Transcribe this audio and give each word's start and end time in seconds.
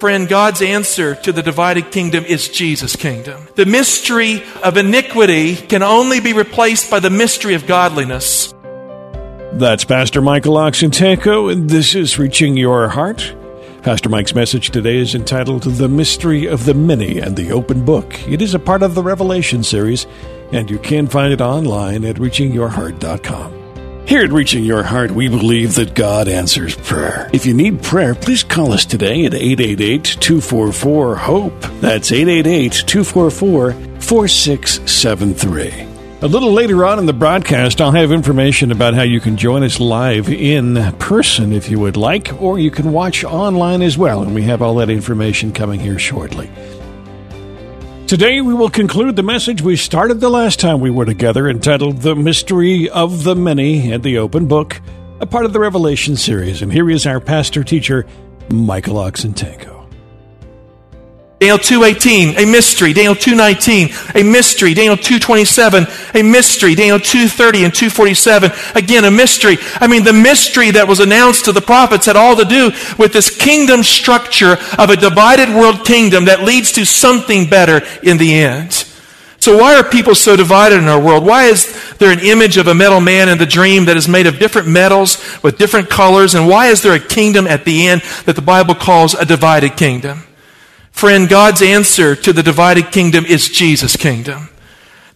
Friend, 0.00 0.26
God's 0.26 0.62
answer 0.62 1.14
to 1.14 1.30
the 1.30 1.42
divided 1.42 1.90
kingdom 1.90 2.24
is 2.24 2.48
Jesus' 2.48 2.96
kingdom. 2.96 3.46
The 3.54 3.66
mystery 3.66 4.42
of 4.64 4.78
iniquity 4.78 5.54
can 5.56 5.82
only 5.82 6.20
be 6.20 6.32
replaced 6.32 6.90
by 6.90 7.00
the 7.00 7.10
mystery 7.10 7.52
of 7.52 7.66
godliness. 7.66 8.54
That's 9.52 9.84
Pastor 9.84 10.22
Michael 10.22 10.54
Oxentenko, 10.54 11.52
and 11.52 11.68
this 11.68 11.94
is 11.94 12.18
Reaching 12.18 12.56
Your 12.56 12.88
Heart. 12.88 13.36
Pastor 13.82 14.08
Mike's 14.08 14.34
message 14.34 14.70
today 14.70 14.96
is 14.96 15.14
entitled 15.14 15.64
The 15.64 15.88
Mystery 15.88 16.46
of 16.46 16.64
the 16.64 16.74
Many 16.74 17.18
and 17.18 17.36
the 17.36 17.52
Open 17.52 17.84
Book. 17.84 18.26
It 18.26 18.40
is 18.40 18.54
a 18.54 18.58
part 18.58 18.82
of 18.82 18.94
the 18.94 19.02
Revelation 19.02 19.62
series, 19.62 20.06
and 20.50 20.70
you 20.70 20.78
can 20.78 21.08
find 21.08 21.30
it 21.30 21.42
online 21.42 22.06
at 22.06 22.16
reachingyourheart.com. 22.16 23.59
Here 24.10 24.24
at 24.24 24.32
Reaching 24.32 24.64
Your 24.64 24.82
Heart, 24.82 25.12
we 25.12 25.28
believe 25.28 25.76
that 25.76 25.94
God 25.94 26.26
answers 26.26 26.74
prayer. 26.74 27.30
If 27.32 27.46
you 27.46 27.54
need 27.54 27.80
prayer, 27.80 28.16
please 28.16 28.42
call 28.42 28.72
us 28.72 28.84
today 28.84 29.24
at 29.24 29.34
888 29.34 30.02
244 30.02 31.14
HOPE. 31.14 31.60
That's 31.80 32.10
888 32.10 32.72
244 32.88 33.72
4673. 34.00 35.86
A 36.22 36.26
little 36.26 36.52
later 36.52 36.84
on 36.84 36.98
in 36.98 37.06
the 37.06 37.12
broadcast, 37.12 37.80
I'll 37.80 37.92
have 37.92 38.10
information 38.10 38.72
about 38.72 38.94
how 38.94 39.02
you 39.02 39.20
can 39.20 39.36
join 39.36 39.62
us 39.62 39.78
live 39.78 40.28
in 40.28 40.74
person 40.98 41.52
if 41.52 41.70
you 41.70 41.78
would 41.78 41.96
like, 41.96 42.32
or 42.42 42.58
you 42.58 42.72
can 42.72 42.90
watch 42.90 43.22
online 43.22 43.80
as 43.80 43.96
well, 43.96 44.22
and 44.22 44.34
we 44.34 44.42
have 44.42 44.60
all 44.60 44.74
that 44.74 44.90
information 44.90 45.52
coming 45.52 45.78
here 45.78 46.00
shortly. 46.00 46.50
Today, 48.10 48.40
we 48.40 48.54
will 48.54 48.70
conclude 48.70 49.14
the 49.14 49.22
message 49.22 49.62
we 49.62 49.76
started 49.76 50.18
the 50.18 50.28
last 50.28 50.58
time 50.58 50.80
we 50.80 50.90
were 50.90 51.04
together, 51.04 51.48
entitled 51.48 51.98
The 51.98 52.16
Mystery 52.16 52.90
of 52.90 53.22
the 53.22 53.36
Many 53.36 53.92
and 53.92 54.02
the 54.02 54.18
Open 54.18 54.48
Book, 54.48 54.80
a 55.20 55.26
part 55.26 55.44
of 55.44 55.52
the 55.52 55.60
Revelation 55.60 56.16
series. 56.16 56.60
And 56.60 56.72
here 56.72 56.90
is 56.90 57.06
our 57.06 57.20
pastor 57.20 57.62
teacher, 57.62 58.04
Michael 58.48 58.96
Oxentenko. 58.96 59.79
Daniel 61.40 61.56
2.18, 61.56 62.36
a 62.36 62.44
mystery. 62.44 62.92
Daniel 62.92 63.14
2.19, 63.14 64.14
a 64.14 64.22
mystery. 64.22 64.74
Daniel 64.74 64.94
2.27, 64.94 66.14
a 66.14 66.22
mystery. 66.22 66.74
Daniel 66.74 66.98
2.30 66.98 67.64
and 67.64 67.72
2.47, 67.72 68.76
again, 68.76 69.06
a 69.06 69.10
mystery. 69.10 69.56
I 69.76 69.86
mean, 69.86 70.04
the 70.04 70.12
mystery 70.12 70.70
that 70.72 70.86
was 70.86 71.00
announced 71.00 71.46
to 71.46 71.52
the 71.52 71.62
prophets 71.62 72.04
had 72.04 72.16
all 72.16 72.36
to 72.36 72.44
do 72.44 72.72
with 72.98 73.14
this 73.14 73.34
kingdom 73.34 73.82
structure 73.82 74.58
of 74.76 74.90
a 74.90 74.96
divided 74.96 75.48
world 75.48 75.86
kingdom 75.86 76.26
that 76.26 76.42
leads 76.42 76.72
to 76.72 76.84
something 76.84 77.48
better 77.48 77.80
in 78.02 78.18
the 78.18 78.34
end. 78.34 78.84
So 79.38 79.56
why 79.56 79.76
are 79.76 79.82
people 79.82 80.14
so 80.14 80.36
divided 80.36 80.80
in 80.80 80.88
our 80.88 81.00
world? 81.00 81.24
Why 81.24 81.44
is 81.44 81.96
there 81.96 82.12
an 82.12 82.20
image 82.20 82.58
of 82.58 82.66
a 82.66 82.74
metal 82.74 83.00
man 83.00 83.30
in 83.30 83.38
the 83.38 83.46
dream 83.46 83.86
that 83.86 83.96
is 83.96 84.06
made 84.06 84.26
of 84.26 84.38
different 84.38 84.68
metals 84.68 85.16
with 85.42 85.56
different 85.56 85.88
colors? 85.88 86.34
And 86.34 86.46
why 86.46 86.66
is 86.66 86.82
there 86.82 86.92
a 86.92 87.00
kingdom 87.00 87.46
at 87.46 87.64
the 87.64 87.86
end 87.86 88.02
that 88.26 88.36
the 88.36 88.42
Bible 88.42 88.74
calls 88.74 89.14
a 89.14 89.24
divided 89.24 89.78
kingdom? 89.78 90.24
Friend, 91.00 91.30
God's 91.30 91.62
answer 91.62 92.14
to 92.14 92.30
the 92.30 92.42
divided 92.42 92.92
kingdom 92.92 93.24
is 93.24 93.48
Jesus' 93.48 93.96
kingdom. 93.96 94.50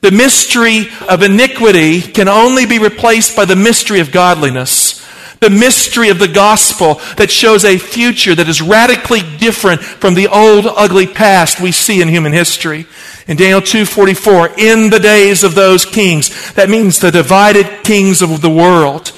The 0.01 0.13
mystery 0.13 0.89
of 1.11 1.23
iniquity 1.23 2.01
can 2.01 2.27
only 2.27 2.65
be 2.65 2.79
replaced 2.79 3.37
by 3.37 3.45
the 3.45 3.55
mystery 3.55 4.01
of 4.01 4.11
godliness. 4.11 5.05
The 5.41 5.51
mystery 5.51 6.09
of 6.09 6.19
the 6.19 6.27
gospel 6.27 7.03
that 7.19 7.31
shows 7.31 7.67
a 7.67 7.77
future 7.77 8.35
that 8.35 8.49
is 8.49 8.63
radically 8.63 9.21
different 9.37 9.83
from 9.83 10.15
the 10.15 10.29
old 10.29 10.65
ugly 10.67 11.07
past 11.07 11.61
we 11.61 11.71
see 11.71 12.01
in 12.01 12.09
human 12.09 12.33
history. 12.33 12.87
In 13.29 13.37
Daniel 13.37 13.61
2:44, 13.61 14.55
in 14.57 14.89
the 14.89 14.99
days 14.99 15.45
of 15.45 15.55
those 15.55 15.85
kings, 15.85 16.31
that 16.53 16.71
means 16.71 16.99
the 16.99 17.13
divided 17.13 17.85
kings 17.85 18.23
of 18.23 18.41
the 18.41 18.49
world. 18.49 19.13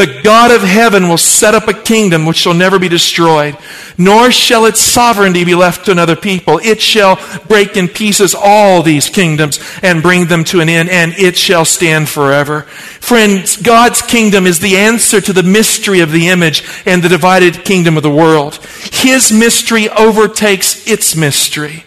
The 0.00 0.22
God 0.22 0.50
of 0.50 0.62
heaven 0.62 1.10
will 1.10 1.18
set 1.18 1.54
up 1.54 1.68
a 1.68 1.74
kingdom 1.74 2.24
which 2.24 2.38
shall 2.38 2.54
never 2.54 2.78
be 2.78 2.88
destroyed, 2.88 3.54
nor 3.98 4.30
shall 4.30 4.64
its 4.64 4.80
sovereignty 4.80 5.44
be 5.44 5.54
left 5.54 5.84
to 5.84 5.90
another 5.90 6.16
people. 6.16 6.58
It 6.62 6.80
shall 6.80 7.18
break 7.48 7.76
in 7.76 7.86
pieces 7.86 8.34
all 8.34 8.82
these 8.82 9.10
kingdoms 9.10 9.60
and 9.82 10.00
bring 10.02 10.24
them 10.24 10.42
to 10.44 10.60
an 10.60 10.70
end, 10.70 10.88
and 10.88 11.12
it 11.18 11.36
shall 11.36 11.66
stand 11.66 12.08
forever. 12.08 12.62
Friends, 12.62 13.58
God's 13.58 14.00
kingdom 14.00 14.46
is 14.46 14.58
the 14.58 14.78
answer 14.78 15.20
to 15.20 15.34
the 15.34 15.42
mystery 15.42 16.00
of 16.00 16.12
the 16.12 16.28
image 16.28 16.64
and 16.86 17.02
the 17.02 17.10
divided 17.10 17.62
kingdom 17.66 17.98
of 17.98 18.02
the 18.02 18.08
world. 18.08 18.56
His 18.90 19.30
mystery 19.30 19.90
overtakes 19.90 20.86
its 20.86 21.14
mystery. 21.14 21.84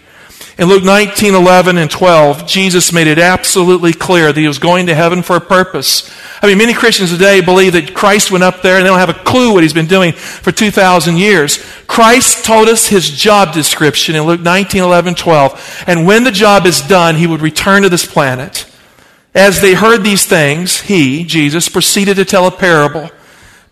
In 0.55 0.67
Luke 0.67 0.83
19, 0.83 1.33
11, 1.33 1.79
and 1.79 1.89
12, 1.89 2.45
Jesus 2.45 2.93
made 2.93 3.07
it 3.07 3.17
absolutely 3.17 3.91
clear 3.91 4.31
that 4.31 4.39
he 4.39 4.47
was 4.47 4.59
going 4.59 4.85
to 4.85 4.93
heaven 4.93 5.23
for 5.23 5.35
a 5.35 5.41
purpose. 5.41 6.11
I 6.43 6.47
mean, 6.47 6.59
many 6.59 6.75
Christians 6.75 7.09
today 7.09 7.41
believe 7.41 7.73
that 7.73 7.95
Christ 7.95 8.29
went 8.29 8.43
up 8.43 8.61
there 8.61 8.77
and 8.77 8.85
they 8.85 8.89
don't 8.89 8.99
have 8.99 9.09
a 9.09 9.15
clue 9.15 9.51
what 9.51 9.63
he's 9.63 9.73
been 9.73 9.87
doing 9.87 10.11
for 10.11 10.51
2,000 10.51 11.17
years. 11.17 11.57
Christ 11.87 12.45
told 12.45 12.69
us 12.69 12.87
his 12.87 13.09
job 13.09 13.51
description 13.51 14.13
in 14.13 14.23
Luke 14.23 14.41
19, 14.41 14.83
11, 14.83 15.15
12. 15.15 15.83
And 15.87 16.05
when 16.05 16.23
the 16.23 16.31
job 16.31 16.67
is 16.67 16.81
done, 16.81 17.15
he 17.15 17.25
would 17.25 17.41
return 17.41 17.81
to 17.81 17.89
this 17.89 18.05
planet. 18.05 18.69
As 19.33 19.59
they 19.59 19.73
heard 19.73 20.03
these 20.03 20.27
things, 20.27 20.81
he, 20.81 21.23
Jesus, 21.23 21.67
proceeded 21.67 22.17
to 22.17 22.25
tell 22.25 22.45
a 22.45 22.51
parable 22.51 23.09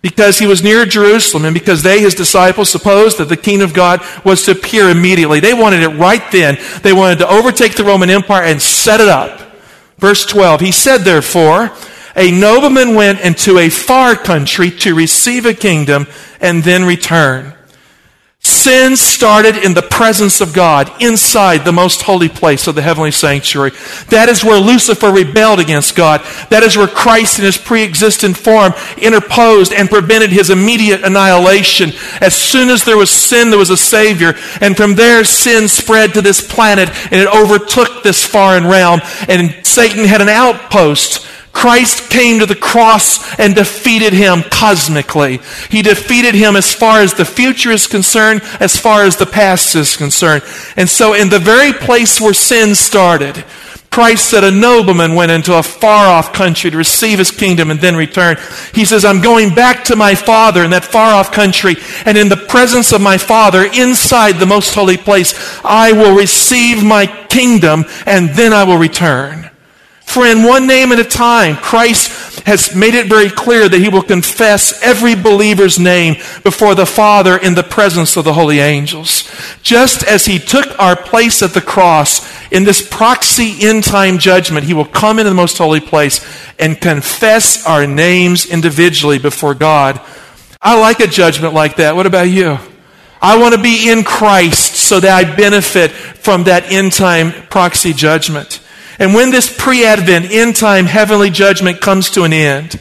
because 0.02 0.40
he 0.40 0.48
was 0.48 0.64
near 0.64 0.86
Jerusalem 0.86 1.46
and 1.46 1.54
because 1.54 1.84
they, 1.84 2.00
his 2.00 2.16
disciples, 2.16 2.70
supposed 2.70 3.18
that 3.20 3.30
the 3.30 3.38
kingdom 3.38 3.70
of 3.70 3.76
God 3.76 4.02
was 4.26 4.44
to 4.44 4.52
appear 4.52 4.90
immediately. 4.90 5.40
They 5.40 5.54
wanted 5.54 5.84
it 5.84 5.90
right 5.90 6.24
then. 6.32 6.58
They 6.82 6.94
wanted 6.94 7.20
to 7.20 7.30
overtake 7.30 7.76
the 7.76 7.84
Roman 7.84 8.10
Empire 8.10 8.44
and 8.44 8.62
set 8.62 9.00
it 9.00 9.10
up. 9.10 9.40
Verse 9.98 10.26
12, 10.26 10.62
he 10.62 10.72
said, 10.72 11.00
therefore, 11.00 11.72
a 12.16 12.32
nobleman 12.32 12.96
went 12.96 13.22
into 13.22 13.60
a 13.60 13.70
far 13.70 14.16
country 14.16 14.72
to 14.72 14.96
receive 14.96 15.46
a 15.46 15.54
kingdom 15.54 16.08
and 16.40 16.64
then 16.64 16.84
return. 16.84 17.54
Sin 18.62 18.96
started 18.96 19.58
in 19.58 19.74
the 19.74 19.82
presence 19.82 20.40
of 20.40 20.54
God, 20.54 20.92
inside 21.02 21.66
the 21.66 21.72
most 21.72 22.04
holy 22.04 22.30
place 22.30 22.68
of 22.68 22.76
the 22.76 22.82
heavenly 22.84 23.10
sanctuary. 23.10 23.72
That 24.10 24.30
is 24.30 24.44
where 24.44 24.60
Lucifer 24.60 25.12
rebelled 25.12 25.60
against 25.60 25.96
God. 25.96 26.22
That 26.52 26.62
is 26.62 26.78
where 26.78 26.88
Christ 26.88 27.40
in 27.40 27.46
his 27.46 27.58
pre-existent 27.58 28.38
form 28.38 28.74
interposed 28.98 29.74
and 29.74 29.90
prevented 29.90 30.30
his 30.30 30.52
immediate 30.52 31.04
annihilation. 31.04 31.90
As 32.22 32.36
soon 32.36 32.70
as 32.70 32.84
there 32.84 32.98
was 32.98 33.10
sin, 33.10 33.50
there 33.50 33.58
was 33.58 33.72
a 33.72 33.78
Savior. 33.78 34.36
And 34.62 34.78
from 34.78 34.94
there, 34.94 35.24
sin 35.24 35.68
spread 35.68 36.14
to 36.14 36.22
this 36.22 36.46
planet 36.46 36.90
and 37.12 37.20
it 37.20 37.34
overtook 37.34 38.04
this 38.04 38.24
foreign 38.24 38.68
realm. 38.68 39.02
And 39.28 39.66
Satan 39.66 40.06
had 40.06 40.22
an 40.22 40.30
outpost 40.30 41.26
Christ 41.54 42.10
came 42.10 42.40
to 42.40 42.46
the 42.46 42.56
cross 42.56 43.38
and 43.40 43.54
defeated 43.54 44.14
him 44.14 44.44
cosmically. 44.50 45.40
He 45.70 45.82
defeated 45.82 46.34
him 46.34 46.56
as 46.56 46.74
far 46.74 47.02
as 47.02 47.14
the 47.14 47.26
future 47.26 47.72
is 47.72 47.88
concerned, 47.88 48.42
as 48.60 48.78
far 48.78 49.04
as 49.04 49.18
the 49.18 49.26
past 49.26 49.76
is 49.76 49.98
concerned. 49.98 50.44
And 50.78 50.90
so 50.90 51.14
in 51.14 51.30
the 51.30 51.40
very 51.40 51.74
place 51.74 52.20
where 52.22 52.34
sin 52.34 52.74
started, 52.74 53.44
Christ 53.92 54.30
said 54.30 54.46
a 54.46 54.52
nobleman 54.52 55.16
went 55.16 55.34
into 55.34 55.58
a 55.58 55.62
far 55.62 56.08
off 56.08 56.32
country 56.32 56.72
to 56.72 56.78
receive 56.78 57.20
his 57.20 57.30
kingdom 57.30 57.70
and 57.70 57.80
then 57.82 57.98
return. 57.98 58.38
He 58.74 58.86
says, 58.86 59.04
I'm 59.04 59.22
going 59.22 59.54
back 59.54 59.84
to 59.86 59.98
my 59.98 60.16
father 60.16 60.64
in 60.64 60.72
that 60.72 60.86
far 60.86 61.14
off 61.14 61.34
country 61.34 61.76
and 62.06 62.18
in 62.18 62.30
the 62.30 62.38
presence 62.38 62.94
of 62.94 63.02
my 63.02 63.18
father 63.18 63.66
inside 63.66 64.40
the 64.40 64.46
most 64.46 64.74
holy 64.74 64.96
place, 64.96 65.34
I 65.66 65.92
will 65.92 66.16
receive 66.16 66.86
my 66.86 67.06
kingdom 67.28 67.84
and 68.06 68.30
then 68.30 68.54
I 68.54 68.64
will 68.64 68.78
return. 68.78 69.51
Friend, 70.12 70.44
one 70.44 70.68
name 70.68 70.92
at 70.92 71.00
a 71.00 71.06
time, 71.06 71.56
Christ 71.56 72.42
has 72.46 72.76
made 72.76 72.96
it 72.96 73.08
very 73.08 73.30
clear 73.30 73.70
that 73.70 73.80
he 73.80 73.88
will 73.88 74.02
confess 74.04 74.84
every 74.84 75.16
believer's 75.16 75.80
name 75.80 76.16
before 76.44 76.76
the 76.76 76.86
Father 76.86 77.38
in 77.38 77.56
the 77.56 77.64
presence 77.64 78.18
of 78.18 78.26
the 78.26 78.34
holy 78.34 78.60
angels. 78.60 79.32
Just 79.64 80.04
as 80.04 80.26
he 80.26 80.38
took 80.38 80.78
our 80.78 80.98
place 80.98 81.42
at 81.42 81.54
the 81.54 81.62
cross 81.62 82.28
in 82.52 82.66
this 82.66 82.86
proxy 82.86 83.66
end 83.66 83.86
time 83.86 84.18
judgment, 84.18 84.66
he 84.66 84.74
will 84.74 84.84
come 84.84 85.18
into 85.18 85.30
the 85.30 85.34
most 85.34 85.58
holy 85.58 85.80
place 85.80 86.20
and 86.60 86.82
confess 86.82 87.66
our 87.66 87.88
names 87.88 88.46
individually 88.46 89.18
before 89.18 89.56
God. 89.56 90.02
I 90.62 90.78
like 90.78 91.00
a 91.00 91.08
judgment 91.08 91.54
like 91.54 91.78
that. 91.78 91.96
What 91.96 92.06
about 92.06 92.28
you? 92.28 92.58
I 93.22 93.40
want 93.40 93.56
to 93.56 93.62
be 93.62 93.90
in 93.90 94.04
Christ 94.04 94.76
so 94.76 95.00
that 95.00 95.26
I 95.26 95.36
benefit 95.38 95.92
from 95.92 96.44
that 96.44 96.70
end 96.70 96.92
time 96.92 97.32
proxy 97.48 97.94
judgment. 97.94 98.61
And 99.02 99.16
when 99.16 99.32
this 99.32 99.52
pre 99.52 99.84
Advent, 99.84 100.32
end 100.32 100.56
time, 100.56 100.86
heavenly 100.86 101.32
judgment 101.32 101.82
comes 101.82 102.12
to 102.12 102.22
an 102.22 102.32
end, 102.32 102.80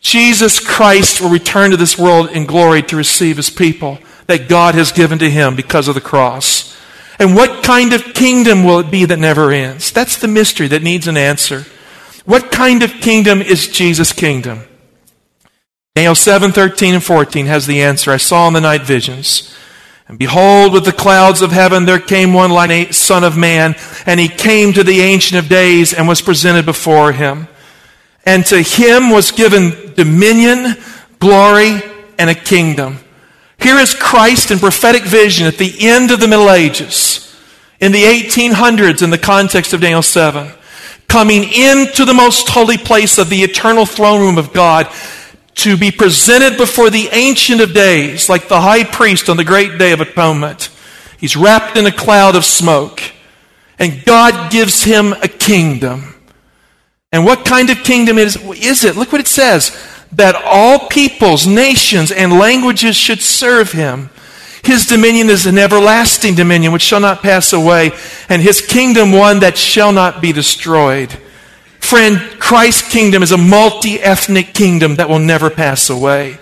Jesus 0.00 0.60
Christ 0.60 1.20
will 1.20 1.30
return 1.30 1.72
to 1.72 1.76
this 1.76 1.98
world 1.98 2.30
in 2.30 2.46
glory 2.46 2.80
to 2.84 2.96
receive 2.96 3.36
his 3.38 3.50
people. 3.50 3.98
that 4.28 4.48
God 4.48 4.76
has 4.76 4.92
given 4.92 5.18
to 5.18 5.28
him 5.28 5.56
because 5.56 5.88
of 5.88 5.96
the 5.96 6.00
cross. 6.00 6.78
And 7.18 7.34
what 7.34 7.64
kind 7.64 7.92
of 7.92 8.14
kingdom 8.14 8.62
will 8.62 8.78
it 8.78 8.90
be 8.90 9.04
that 9.04 9.18
never 9.18 9.50
ends? 9.50 9.90
That's 9.90 10.16
the 10.16 10.28
mystery 10.28 10.68
that 10.68 10.80
needs 10.80 11.08
an 11.08 11.16
answer. 11.16 11.66
What 12.24 12.52
kind 12.52 12.84
of 12.84 12.92
kingdom 12.92 13.42
is 13.42 13.66
Jesus' 13.66 14.12
kingdom? 14.12 14.60
Daniel 15.96 16.14
7, 16.14 16.52
13 16.52 16.94
and 16.94 17.02
14 17.02 17.46
has 17.46 17.66
the 17.66 17.82
answer. 17.82 18.12
I 18.12 18.16
saw 18.16 18.46
in 18.46 18.54
the 18.54 18.60
night 18.60 18.82
visions. 18.82 19.54
And 20.08 20.18
behold, 20.18 20.72
with 20.72 20.84
the 20.84 20.92
clouds 20.92 21.42
of 21.42 21.52
heaven 21.52 21.84
there 21.84 21.98
came 21.98 22.32
one 22.32 22.50
like 22.50 22.70
a 22.70 22.92
son 22.92 23.24
of 23.24 23.36
man, 23.36 23.74
and 24.06 24.18
he 24.18 24.28
came 24.28 24.72
to 24.72 24.84
the 24.84 25.00
Ancient 25.00 25.38
of 25.42 25.48
Days 25.48 25.92
and 25.92 26.08
was 26.08 26.20
presented 26.20 26.64
before 26.64 27.12
him. 27.12 27.48
And 28.24 28.44
to 28.46 28.62
him 28.62 29.10
was 29.10 29.32
given 29.32 29.94
dominion, 29.94 30.76
glory, 31.18 31.80
and 32.18 32.30
a 32.30 32.34
kingdom. 32.34 32.98
Here 33.58 33.76
is 33.76 33.94
Christ 33.94 34.50
in 34.50 34.58
prophetic 34.58 35.02
vision 35.02 35.46
at 35.46 35.58
the 35.58 35.74
end 35.80 36.10
of 36.10 36.20
the 36.20 36.28
Middle 36.28 36.50
Ages, 36.50 37.36
in 37.80 37.92
the 37.92 38.02
1800s 38.02 39.02
in 39.02 39.10
the 39.10 39.18
context 39.18 39.72
of 39.72 39.80
Daniel 39.80 40.02
7, 40.02 40.50
coming 41.08 41.44
into 41.44 42.04
the 42.04 42.14
most 42.14 42.48
holy 42.48 42.78
place 42.78 43.18
of 43.18 43.28
the 43.28 43.42
eternal 43.42 43.86
throne 43.86 44.20
room 44.20 44.38
of 44.38 44.52
God 44.52 44.88
to 45.54 45.76
be 45.76 45.90
presented 45.90 46.56
before 46.56 46.90
the 46.90 47.08
Ancient 47.12 47.60
of 47.60 47.74
Days, 47.74 48.28
like 48.28 48.48
the 48.48 48.60
high 48.60 48.84
priest 48.84 49.28
on 49.28 49.36
the 49.36 49.44
great 49.44 49.78
day 49.78 49.92
of 49.92 50.00
atonement. 50.00 50.70
He's 51.18 51.36
wrapped 51.36 51.76
in 51.76 51.86
a 51.86 51.92
cloud 51.92 52.34
of 52.34 52.44
smoke, 52.44 53.00
and 53.78 54.04
God 54.04 54.50
gives 54.50 54.84
him 54.84 55.12
a 55.12 55.28
kingdom. 55.28 56.14
And 57.12 57.24
what 57.24 57.44
kind 57.44 57.68
of 57.70 57.78
kingdom 57.78 58.18
is, 58.18 58.36
is 58.36 58.84
it? 58.84 58.96
Look 58.96 59.12
what 59.12 59.20
it 59.20 59.28
says 59.28 59.76
that 60.12 60.34
all 60.44 60.88
peoples, 60.88 61.46
nations, 61.46 62.10
and 62.12 62.32
languages 62.32 62.96
should 62.96 63.20
serve 63.20 63.72
him. 63.72 64.10
His 64.62 64.86
dominion 64.86 65.28
is 65.28 65.46
an 65.46 65.58
everlasting 65.58 66.34
dominion 66.34 66.72
which 66.72 66.82
shall 66.82 67.00
not 67.00 67.22
pass 67.22 67.52
away, 67.52 67.92
and 68.28 68.40
his 68.40 68.60
kingdom 68.60 69.10
one 69.10 69.40
that 69.40 69.58
shall 69.58 69.90
not 69.90 70.20
be 70.20 70.32
destroyed. 70.32 71.10
Friend, 71.80 72.18
Christ's 72.38 72.88
kingdom 72.90 73.22
is 73.22 73.32
a 73.32 73.38
multi 73.38 74.00
ethnic 74.00 74.54
kingdom 74.54 74.96
that 74.96 75.08
will 75.08 75.18
never 75.18 75.50
pass 75.50 75.90
away. 75.90 76.38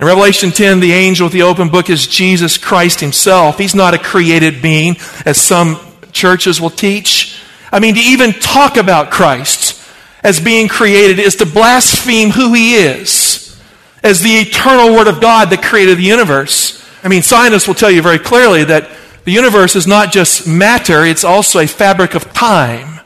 In 0.00 0.06
Revelation 0.06 0.50
10, 0.50 0.80
the 0.80 0.92
angel 0.92 1.26
with 1.26 1.32
the 1.32 1.42
open 1.42 1.68
book 1.68 1.88
is 1.88 2.08
Jesus 2.08 2.58
Christ 2.58 2.98
himself. 2.98 3.56
He's 3.56 3.74
not 3.74 3.94
a 3.94 3.98
created 3.98 4.60
being, 4.60 4.96
as 5.24 5.40
some 5.40 5.78
churches 6.14 6.60
will 6.60 6.70
teach. 6.70 7.40
I 7.70 7.80
mean, 7.80 7.94
to 7.94 8.00
even 8.00 8.32
talk 8.32 8.76
about 8.76 9.10
Christ 9.10 9.80
as 10.22 10.40
being 10.40 10.68
created 10.68 11.18
is 11.18 11.36
to 11.36 11.46
blaspheme 11.46 12.30
who 12.30 12.54
he 12.54 12.76
is 12.76 13.60
as 14.02 14.22
the 14.22 14.30
eternal 14.30 14.94
Word 14.94 15.08
of 15.08 15.20
God 15.20 15.50
that 15.50 15.62
created 15.62 15.98
the 15.98 16.02
universe. 16.02 16.86
I 17.02 17.08
mean, 17.08 17.22
scientists 17.22 17.66
will 17.66 17.74
tell 17.74 17.90
you 17.90 18.02
very 18.02 18.18
clearly 18.18 18.64
that 18.64 18.90
the 19.24 19.32
universe 19.32 19.74
is 19.74 19.86
not 19.86 20.12
just 20.12 20.46
matter, 20.46 21.04
it's 21.04 21.24
also 21.24 21.58
a 21.58 21.66
fabric 21.66 22.14
of 22.14 22.32
time, 22.32 23.00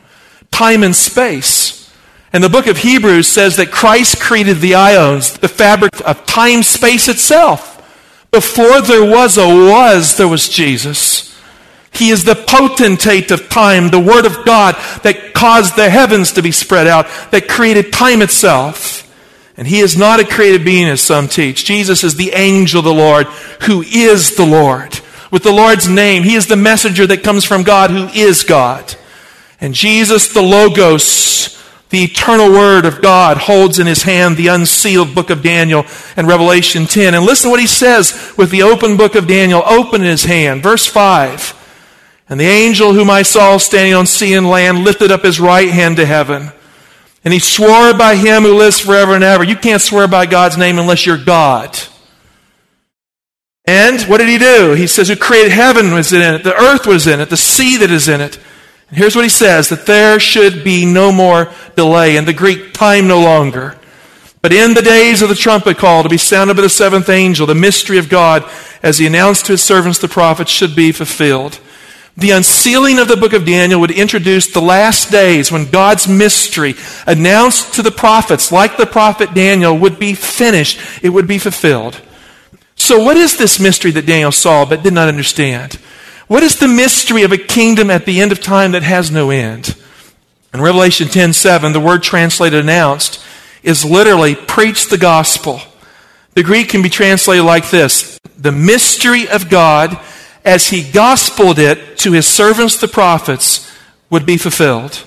time 0.51 0.83
and 0.83 0.95
space. 0.95 1.91
And 2.31 2.43
the 2.43 2.49
book 2.49 2.67
of 2.67 2.77
Hebrews 2.77 3.27
says 3.27 3.55
that 3.55 3.71
Christ 3.71 4.21
created 4.21 4.59
the 4.59 4.75
ions, 4.75 5.33
the 5.33 5.47
fabric 5.47 5.99
of 6.05 6.25
time 6.25 6.63
space 6.63 7.07
itself. 7.07 7.77
Before 8.31 8.81
there 8.81 9.09
was 9.09 9.37
a 9.37 9.47
was, 9.47 10.17
there 10.17 10.27
was 10.27 10.47
Jesus. 10.47 11.28
He 11.91 12.09
is 12.09 12.23
the 12.23 12.35
potentate 12.35 13.31
of 13.31 13.49
time, 13.49 13.89
the 13.89 13.99
Word 13.99 14.25
of 14.25 14.45
God 14.45 14.75
that 15.03 15.33
caused 15.33 15.75
the 15.75 15.89
heavens 15.89 16.33
to 16.33 16.41
be 16.41 16.51
spread 16.51 16.87
out, 16.87 17.07
that 17.31 17.47
created 17.47 17.91
time 17.91 18.21
itself. 18.21 19.05
And 19.57 19.67
He 19.67 19.79
is 19.79 19.97
not 19.97 20.19
a 20.19 20.25
created 20.25 20.63
being, 20.63 20.87
as 20.87 21.01
some 21.01 21.27
teach. 21.27 21.65
Jesus 21.65 22.03
is 22.03 22.15
the 22.15 22.31
angel 22.31 22.79
of 22.79 22.85
the 22.85 22.93
Lord, 22.93 23.27
who 23.63 23.81
is 23.81 24.37
the 24.37 24.45
Lord. 24.45 24.99
With 25.31 25.43
the 25.43 25.51
Lord's 25.51 25.89
name, 25.89 26.23
He 26.23 26.35
is 26.35 26.47
the 26.47 26.55
messenger 26.55 27.05
that 27.07 27.23
comes 27.23 27.43
from 27.43 27.63
God, 27.63 27.91
who 27.91 28.07
is 28.07 28.43
God. 28.43 28.95
And 29.59 29.73
Jesus, 29.73 30.31
the 30.31 30.41
Logos, 30.41 31.61
the 31.89 32.03
eternal 32.03 32.51
Word 32.51 32.85
of 32.85 33.01
God, 33.01 33.37
holds 33.37 33.79
in 33.79 33.87
His 33.87 34.03
hand 34.03 34.37
the 34.37 34.47
unsealed 34.47 35.13
book 35.13 35.29
of 35.29 35.43
Daniel 35.43 35.85
and 36.15 36.27
Revelation 36.27 36.85
10. 36.85 37.13
And 37.13 37.25
listen 37.25 37.49
to 37.49 37.51
what 37.51 37.59
He 37.59 37.67
says 37.67 38.33
with 38.37 38.51
the 38.51 38.63
open 38.63 38.95
book 38.95 39.15
of 39.15 39.27
Daniel 39.27 39.63
open 39.65 40.01
in 40.01 40.07
His 40.07 40.23
hand. 40.23 40.63
Verse 40.63 40.85
5. 40.85 41.58
And 42.29 42.39
the 42.39 42.45
angel 42.45 42.93
whom 42.93 43.09
I 43.09 43.23
saw 43.23 43.57
standing 43.57 43.95
on 43.95 44.05
sea 44.05 44.35
and 44.35 44.47
land 44.47 44.83
lifted 44.83 45.11
up 45.11 45.23
his 45.23 45.39
right 45.39 45.69
hand 45.69 45.97
to 45.97 46.05
heaven. 46.05 46.51
And 47.25 47.33
he 47.33 47.39
swore 47.39 47.93
by 47.93 48.15
him 48.15 48.43
who 48.43 48.55
lives 48.55 48.79
forever 48.79 49.15
and 49.15 49.23
ever. 49.23 49.43
You 49.43 49.55
can't 49.55 49.81
swear 49.81 50.07
by 50.07 50.27
God's 50.27 50.57
name 50.57 50.77
unless 50.77 51.05
you're 51.05 51.17
God. 51.17 51.77
And 53.65 54.01
what 54.03 54.19
did 54.19 54.29
he 54.29 54.37
do? 54.37 54.73
He 54.73 54.87
says, 54.87 55.09
Who 55.09 55.15
created 55.15 55.51
heaven 55.51 55.93
was 55.93 56.13
in 56.13 56.21
it, 56.21 56.43
the 56.43 56.55
earth 56.55 56.87
was 56.87 57.07
in 57.07 57.19
it, 57.19 57.29
the 57.29 57.37
sea 57.37 57.77
that 57.77 57.91
is 57.91 58.07
in 58.07 58.21
it. 58.21 58.39
And 58.89 58.97
here's 58.97 59.15
what 59.15 59.25
he 59.25 59.29
says 59.29 59.69
that 59.69 59.85
there 59.85 60.19
should 60.19 60.63
be 60.63 60.85
no 60.85 61.11
more 61.11 61.51
delay. 61.75 62.15
In 62.15 62.25
the 62.25 62.33
Greek, 62.33 62.73
time 62.73 63.07
no 63.07 63.21
longer. 63.21 63.77
But 64.41 64.53
in 64.53 64.73
the 64.73 64.81
days 64.81 65.21
of 65.21 65.29
the 65.29 65.35
trumpet 65.35 65.77
call 65.77 66.03
to 66.03 66.09
be 66.09 66.17
sounded 66.17 66.55
by 66.55 66.61
the 66.61 66.69
seventh 66.69 67.09
angel, 67.09 67.45
the 67.45 67.55
mystery 67.55 67.97
of 67.97 68.07
God, 68.07 68.49
as 68.81 68.97
he 68.97 69.05
announced 69.05 69.45
to 69.45 69.51
his 69.51 69.61
servants 69.61 69.99
the 69.99 70.07
prophets, 70.07 70.49
should 70.49 70.75
be 70.75 70.91
fulfilled. 70.91 71.59
The 72.19 72.31
unsealing 72.31 72.99
of 72.99 73.07
the 73.07 73.15
book 73.15 73.31
of 73.31 73.45
Daniel 73.45 73.79
would 73.79 73.91
introduce 73.91 74.51
the 74.51 74.61
last 74.61 75.09
days 75.09 75.51
when 75.51 75.71
God's 75.71 76.05
mystery 76.05 76.75
announced 77.07 77.75
to 77.75 77.81
the 77.81 77.91
prophets, 77.91 78.51
like 78.51 78.75
the 78.75 78.85
prophet 78.85 79.33
Daniel, 79.33 79.77
would 79.77 79.99
be 79.99 80.13
finished. 80.13 80.79
It 81.01 81.09
would 81.09 81.27
be 81.27 81.37
fulfilled. 81.37 82.01
So 82.75 83.01
what 83.01 83.15
is 83.15 83.37
this 83.37 83.59
mystery 83.59 83.91
that 83.91 84.05
Daniel 84.05 84.33
saw 84.33 84.65
but 84.65 84.83
did 84.83 84.93
not 84.93 85.07
understand? 85.07 85.75
What 86.27 86.43
is 86.43 86.59
the 86.59 86.67
mystery 86.67 87.23
of 87.23 87.31
a 87.31 87.37
kingdom 87.37 87.89
at 87.89 88.05
the 88.05 88.19
end 88.19 88.33
of 88.33 88.41
time 88.41 88.73
that 88.73 88.83
has 88.83 89.09
no 89.09 89.29
end? 89.29 89.75
In 90.53 90.61
Revelation 90.61 91.07
10 91.07 91.31
7, 91.31 91.71
the 91.71 91.79
word 91.79 92.03
translated 92.03 92.59
announced 92.59 93.23
is 93.63 93.85
literally 93.85 94.35
preach 94.35 94.89
the 94.89 94.97
gospel. 94.97 95.61
The 96.33 96.43
Greek 96.43 96.69
can 96.69 96.81
be 96.81 96.89
translated 96.89 97.45
like 97.45 97.69
this 97.69 98.19
the 98.37 98.51
mystery 98.51 99.27
of 99.27 99.49
God 99.49 99.99
as 100.49 100.69
he 100.69 100.81
gospeled 100.81 101.59
it 101.59 101.95
to 101.99 102.11
his 102.11 102.25
servants, 102.25 102.77
the 102.77 102.87
prophets, 102.87 103.71
would 104.09 104.25
be 104.25 104.35
fulfilled. 104.35 105.03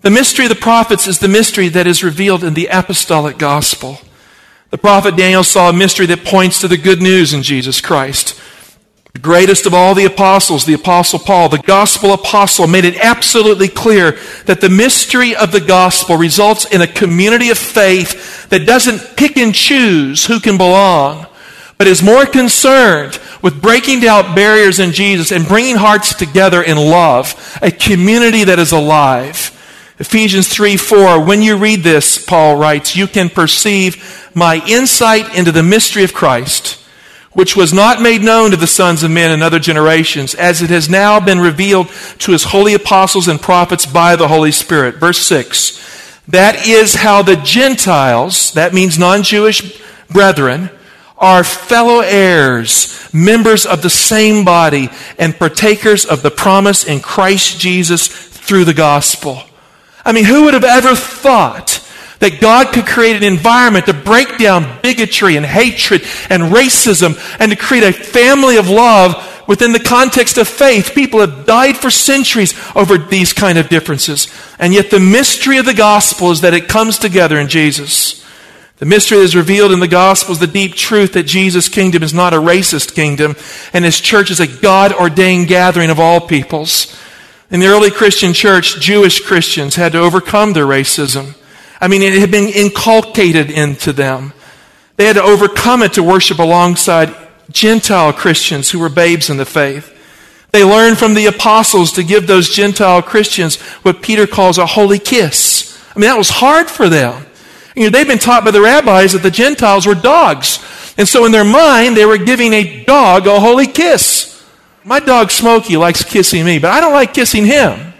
The 0.00 0.10
mystery 0.10 0.46
of 0.46 0.48
the 0.48 0.54
prophets 0.54 1.06
is 1.06 1.18
the 1.18 1.28
mystery 1.28 1.68
that 1.68 1.86
is 1.86 2.02
revealed 2.02 2.42
in 2.42 2.54
the 2.54 2.68
apostolic 2.68 3.36
gospel. 3.36 3.98
The 4.70 4.78
prophet 4.78 5.16
Daniel 5.16 5.44
saw 5.44 5.68
a 5.68 5.74
mystery 5.74 6.06
that 6.06 6.24
points 6.24 6.62
to 6.62 6.68
the 6.68 6.78
good 6.78 7.02
news 7.02 7.34
in 7.34 7.42
Jesus 7.42 7.82
Christ. 7.82 8.40
The 9.12 9.18
greatest 9.18 9.66
of 9.66 9.74
all 9.74 9.94
the 9.94 10.06
apostles, 10.06 10.64
the 10.64 10.72
apostle 10.72 11.18
Paul, 11.18 11.50
the 11.50 11.58
gospel 11.58 12.14
apostle, 12.14 12.66
made 12.66 12.86
it 12.86 12.98
absolutely 13.04 13.68
clear 13.68 14.12
that 14.46 14.62
the 14.62 14.70
mystery 14.70 15.36
of 15.36 15.52
the 15.52 15.60
gospel 15.60 16.16
results 16.16 16.64
in 16.64 16.80
a 16.80 16.86
community 16.86 17.50
of 17.50 17.58
faith 17.58 18.48
that 18.48 18.66
doesn't 18.66 19.16
pick 19.16 19.36
and 19.36 19.54
choose 19.54 20.24
who 20.24 20.40
can 20.40 20.56
belong, 20.56 21.26
but 21.78 21.86
is 21.86 22.02
more 22.02 22.26
concerned 22.26 23.18
with 23.42 23.60
breaking 23.60 24.00
down 24.00 24.34
barriers 24.34 24.78
in 24.78 24.92
Jesus 24.92 25.32
and 25.32 25.46
bringing 25.46 25.76
hearts 25.76 26.14
together 26.14 26.62
in 26.62 26.76
love, 26.76 27.58
a 27.60 27.70
community 27.70 28.44
that 28.44 28.58
is 28.58 28.72
alive. 28.72 29.50
Ephesians 29.98 30.48
3 30.48 30.76
4, 30.76 31.24
when 31.24 31.42
you 31.42 31.56
read 31.56 31.82
this, 31.82 32.24
Paul 32.24 32.56
writes, 32.56 32.96
you 32.96 33.06
can 33.06 33.28
perceive 33.28 34.30
my 34.34 34.64
insight 34.66 35.36
into 35.36 35.52
the 35.52 35.62
mystery 35.62 36.02
of 36.02 36.14
Christ, 36.14 36.80
which 37.32 37.54
was 37.54 37.72
not 37.72 38.02
made 38.02 38.22
known 38.22 38.50
to 38.50 38.56
the 38.56 38.66
sons 38.66 39.02
of 39.02 39.10
men 39.10 39.30
in 39.30 39.42
other 39.42 39.60
generations, 39.60 40.34
as 40.34 40.62
it 40.62 40.70
has 40.70 40.88
now 40.88 41.20
been 41.20 41.38
revealed 41.38 41.88
to 42.18 42.32
his 42.32 42.44
holy 42.44 42.74
apostles 42.74 43.28
and 43.28 43.40
prophets 43.40 43.86
by 43.86 44.16
the 44.16 44.28
Holy 44.28 44.52
Spirit. 44.52 44.96
Verse 44.96 45.18
6. 45.18 46.20
That 46.26 46.66
is 46.66 46.94
how 46.96 47.22
the 47.22 47.36
Gentiles, 47.36 48.52
that 48.52 48.74
means 48.74 48.98
non 48.98 49.22
Jewish 49.22 49.80
brethren, 50.08 50.70
are 51.16 51.44
fellow 51.44 52.00
heirs, 52.00 53.08
members 53.12 53.66
of 53.66 53.82
the 53.82 53.90
same 53.90 54.44
body, 54.44 54.88
and 55.18 55.38
partakers 55.38 56.04
of 56.04 56.22
the 56.22 56.30
promise 56.30 56.84
in 56.84 57.00
Christ 57.00 57.58
Jesus 57.58 58.08
through 58.08 58.64
the 58.64 58.74
gospel. 58.74 59.42
I 60.04 60.12
mean, 60.12 60.24
who 60.24 60.44
would 60.44 60.54
have 60.54 60.64
ever 60.64 60.94
thought 60.94 61.80
that 62.18 62.40
God 62.40 62.72
could 62.72 62.86
create 62.86 63.16
an 63.16 63.22
environment 63.22 63.86
to 63.86 63.94
break 63.94 64.38
down 64.38 64.80
bigotry 64.82 65.36
and 65.36 65.46
hatred 65.46 66.02
and 66.30 66.52
racism 66.52 67.18
and 67.38 67.50
to 67.50 67.56
create 67.56 67.84
a 67.84 67.92
family 67.92 68.56
of 68.56 68.68
love 68.68 69.30
within 69.46 69.72
the 69.72 69.80
context 69.80 70.36
of 70.36 70.48
faith? 70.48 70.94
People 70.94 71.20
have 71.20 71.46
died 71.46 71.76
for 71.76 71.90
centuries 71.90 72.54
over 72.74 72.98
these 72.98 73.32
kind 73.32 73.58
of 73.58 73.68
differences. 73.68 74.28
And 74.58 74.74
yet 74.74 74.90
the 74.90 75.00
mystery 75.00 75.58
of 75.58 75.66
the 75.66 75.74
gospel 75.74 76.30
is 76.30 76.40
that 76.42 76.54
it 76.54 76.68
comes 76.68 76.98
together 76.98 77.38
in 77.38 77.48
Jesus. 77.48 78.23
The 78.78 78.86
mystery 78.86 79.18
that 79.18 79.24
is 79.24 79.36
revealed 79.36 79.70
in 79.70 79.78
the 79.78 79.86
gospel 79.86 80.32
is 80.32 80.40
the 80.40 80.48
deep 80.48 80.74
truth 80.74 81.12
that 81.12 81.24
Jesus' 81.24 81.68
kingdom 81.68 82.02
is 82.02 82.12
not 82.12 82.34
a 82.34 82.38
racist 82.38 82.94
kingdom, 82.94 83.36
and 83.72 83.84
his 83.84 84.00
church 84.00 84.32
is 84.32 84.40
a 84.40 84.48
God 84.48 84.92
ordained 84.92 85.46
gathering 85.46 85.90
of 85.90 86.00
all 86.00 86.20
peoples. 86.20 86.98
In 87.50 87.60
the 87.60 87.68
early 87.68 87.92
Christian 87.92 88.32
church, 88.32 88.80
Jewish 88.80 89.20
Christians 89.20 89.76
had 89.76 89.92
to 89.92 90.00
overcome 90.00 90.54
their 90.54 90.66
racism. 90.66 91.36
I 91.80 91.86
mean, 91.86 92.02
it 92.02 92.14
had 92.14 92.32
been 92.32 92.48
inculcated 92.48 93.48
into 93.48 93.92
them. 93.92 94.32
They 94.96 95.06
had 95.06 95.16
to 95.16 95.22
overcome 95.22 95.82
it 95.82 95.92
to 95.92 96.02
worship 96.02 96.40
alongside 96.40 97.14
Gentile 97.50 98.12
Christians 98.12 98.70
who 98.70 98.80
were 98.80 98.88
babes 98.88 99.30
in 99.30 99.36
the 99.36 99.44
faith. 99.44 99.92
They 100.50 100.64
learned 100.64 100.98
from 100.98 101.14
the 101.14 101.26
apostles 101.26 101.92
to 101.92 102.02
give 102.02 102.26
those 102.26 102.48
Gentile 102.48 103.02
Christians 103.02 103.60
what 103.82 104.02
Peter 104.02 104.26
calls 104.26 104.58
a 104.58 104.66
holy 104.66 104.98
kiss. 104.98 105.80
I 105.94 105.98
mean, 105.98 106.08
that 106.08 106.18
was 106.18 106.30
hard 106.30 106.68
for 106.68 106.88
them. 106.88 107.26
You 107.74 107.84
know, 107.84 107.90
they've 107.90 108.06
been 108.06 108.18
taught 108.18 108.44
by 108.44 108.52
the 108.52 108.60
rabbis 108.60 109.12
that 109.12 109.22
the 109.22 109.30
Gentiles 109.30 109.86
were 109.86 109.94
dogs. 109.94 110.64
And 110.96 111.08
so 111.08 111.24
in 111.24 111.32
their 111.32 111.44
mind, 111.44 111.96
they 111.96 112.06
were 112.06 112.18
giving 112.18 112.52
a 112.52 112.84
dog 112.84 113.26
a 113.26 113.40
holy 113.40 113.66
kiss. 113.66 114.30
My 114.84 115.00
dog 115.00 115.30
Smokey 115.30 115.76
likes 115.76 116.04
kissing 116.04 116.44
me, 116.44 116.58
but 116.58 116.70
I 116.70 116.80
don't 116.80 116.92
like 116.92 117.14
kissing 117.14 117.46
him. 117.46 117.94